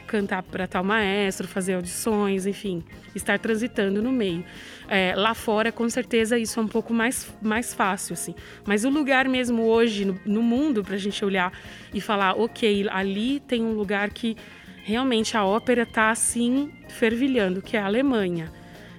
cantar 0.09 0.41
para 0.41 0.67
tal 0.67 0.83
maestro, 0.83 1.47
fazer 1.47 1.75
audições, 1.75 2.47
enfim, 2.47 2.83
estar 3.13 3.37
transitando 3.37 4.01
no 4.01 4.11
meio. 4.11 4.43
É, 4.87 5.13
lá 5.15 5.35
fora, 5.35 5.71
com 5.71 5.87
certeza, 5.87 6.37
isso 6.37 6.59
é 6.59 6.63
um 6.63 6.67
pouco 6.67 6.91
mais, 6.91 7.31
mais 7.41 7.75
fácil, 7.75 8.13
assim. 8.13 8.33
Mas 8.65 8.83
o 8.83 8.89
lugar 8.89 9.29
mesmo 9.29 9.61
hoje 9.63 10.05
no, 10.05 10.19
no 10.25 10.41
mundo, 10.41 10.83
para 10.83 10.95
a 10.95 10.97
gente 10.97 11.23
olhar 11.23 11.53
e 11.93 12.01
falar, 12.01 12.33
ok, 12.35 12.87
ali 12.89 13.39
tem 13.41 13.63
um 13.63 13.73
lugar 13.73 14.09
que 14.09 14.35
realmente 14.83 15.37
a 15.37 15.45
ópera 15.45 15.83
está 15.83 16.09
assim 16.09 16.71
fervilhando, 16.87 17.61
que 17.61 17.77
é 17.77 17.79
a 17.79 17.85
Alemanha. 17.85 18.51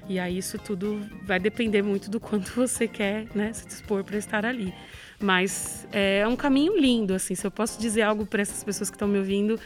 E 0.08 0.18
aí 0.18 0.38
isso 0.38 0.58
tudo 0.58 1.00
vai 1.22 1.40
depender 1.40 1.82
muito 1.82 2.08
do 2.08 2.20
quanto 2.20 2.52
você 2.54 2.86
quer 2.86 3.26
né, 3.34 3.52
se 3.52 3.66
dispor 3.66 4.04
para 4.04 4.16
estar 4.16 4.46
ali. 4.46 4.72
Mas 5.20 5.86
é 5.92 6.26
um 6.26 6.34
caminho 6.34 6.78
lindo, 6.78 7.14
assim. 7.14 7.34
Se 7.34 7.46
eu 7.46 7.50
posso 7.50 7.80
dizer 7.80 8.02
algo 8.02 8.24
para 8.24 8.40
essas 8.40 8.64
pessoas 8.64 8.88
que 8.88 8.96
estão 8.96 9.06
me 9.06 9.18
ouvindo, 9.18 9.60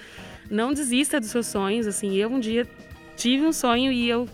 não 0.50 0.72
desista 0.72 1.20
dos 1.20 1.30
seus 1.30 1.46
sonhos. 1.46 1.86
Assim, 1.86 2.14
eu 2.16 2.30
um 2.30 2.40
dia 2.40 2.66
tive 3.16 3.44
um 3.44 3.52
sonho 3.52 3.92
e 3.92 4.08
eu 4.08 4.28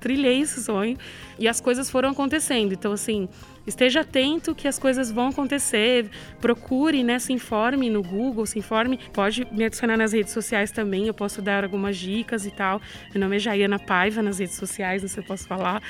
trilhei 0.00 0.40
esse 0.40 0.62
sonho 0.62 0.96
e 1.38 1.46
as 1.46 1.60
coisas 1.60 1.90
foram 1.90 2.10
acontecendo. 2.10 2.72
Então, 2.72 2.92
assim, 2.92 3.28
esteja 3.66 4.00
atento 4.00 4.54
que 4.54 4.66
as 4.66 4.78
coisas 4.78 5.10
vão 5.10 5.28
acontecer. 5.28 6.10
Procure, 6.40 7.02
né? 7.02 7.18
Se 7.18 7.32
informe 7.32 7.90
no 7.90 8.02
Google, 8.02 8.46
se 8.46 8.58
informe. 8.58 8.98
Pode 9.12 9.46
me 9.52 9.64
adicionar 9.64 9.96
nas 9.96 10.12
redes 10.12 10.32
sociais 10.32 10.70
também, 10.70 11.06
eu 11.06 11.14
posso 11.14 11.40
dar 11.40 11.64
algumas 11.64 11.96
dicas 11.96 12.46
e 12.46 12.50
tal. 12.50 12.80
Meu 13.12 13.20
nome 13.20 13.36
é 13.36 13.38
Jaiana 13.38 13.78
Paiva 13.78 14.22
nas 14.22 14.38
redes 14.38 14.56
sociais, 14.56 15.02
não 15.02 15.08
sei 15.08 15.14
se 15.14 15.20
eu 15.20 15.24
posso 15.24 15.46
falar. 15.46 15.82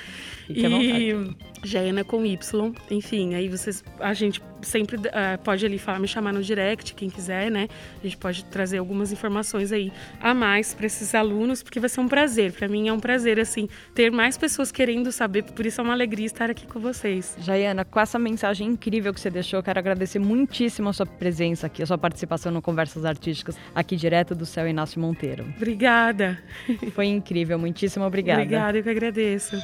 Fique 0.46 0.64
e 0.64 1.14
Jaiana 1.62 2.04
com 2.04 2.24
Y, 2.24 2.72
enfim, 2.90 3.34
aí 3.34 3.48
vocês, 3.48 3.84
a 4.00 4.14
gente 4.14 4.40
sempre 4.62 4.96
uh, 4.96 5.38
pode 5.42 5.64
ali 5.64 5.78
falar, 5.78 5.98
me 5.98 6.08
chamar 6.08 6.32
no 6.32 6.42
direct, 6.42 6.94
quem 6.94 7.10
quiser, 7.10 7.50
né? 7.50 7.68
A 8.00 8.06
gente 8.06 8.16
pode 8.16 8.44
trazer 8.46 8.78
algumas 8.78 9.12
informações 9.12 9.72
aí 9.72 9.92
a 10.20 10.34
mais 10.34 10.74
para 10.74 10.86
esses 10.86 11.14
alunos, 11.14 11.62
porque 11.62 11.78
vai 11.78 11.88
ser 11.88 12.00
um 12.00 12.08
prazer. 12.08 12.52
Para 12.52 12.68
mim 12.68 12.88
é 12.88 12.92
um 12.92 13.00
prazer, 13.00 13.38
assim, 13.38 13.68
ter 13.94 14.10
mais 14.10 14.38
pessoas 14.38 14.72
querendo 14.72 15.12
saber, 15.12 15.37
por 15.42 15.66
isso 15.66 15.80
é 15.80 15.84
uma 15.84 15.92
alegria 15.92 16.26
estar 16.26 16.50
aqui 16.50 16.66
com 16.66 16.80
vocês. 16.80 17.36
Jaiana, 17.40 17.84
com 17.84 18.00
essa 18.00 18.18
mensagem 18.18 18.68
incrível 18.68 19.12
que 19.12 19.20
você 19.20 19.30
deixou, 19.30 19.62
quero 19.62 19.78
agradecer 19.78 20.18
muitíssimo 20.18 20.88
a 20.88 20.92
sua 20.92 21.06
presença 21.06 21.66
aqui, 21.66 21.82
a 21.82 21.86
sua 21.86 21.98
participação 21.98 22.52
no 22.52 22.62
Conversas 22.62 23.04
Artísticas, 23.04 23.56
aqui 23.74 23.96
direto 23.96 24.34
do 24.34 24.46
Céu 24.46 24.68
Inácio 24.68 25.00
Monteiro. 25.00 25.44
Obrigada. 25.56 26.38
Foi 26.94 27.06
incrível, 27.06 27.58
muitíssimo 27.58 28.04
obrigada. 28.04 28.42
Obrigada, 28.42 28.78
eu 28.78 28.82
que 28.82 28.90
agradeço. 28.90 29.56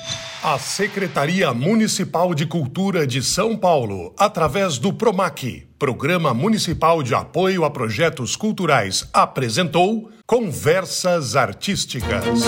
A 0.43 0.59
Secretaria 0.59 1.53
Municipal 1.53 2.35
de 2.35 2.47
Cultura 2.47 3.07
de 3.07 3.23
São 3.23 3.57
Paulo, 3.57 4.15
através 4.19 4.79
do 4.79 4.93
PROMAC, 4.93 5.67
Programa 5.79 6.33
Municipal 6.33 7.03
de 7.03 7.15
Apoio 7.15 7.65
a 7.65 7.71
Projetos 7.71 8.37
Culturais, 8.37 9.09
apresentou 9.13 10.11
Conversas 10.27 11.37
Artísticas. 11.37 12.45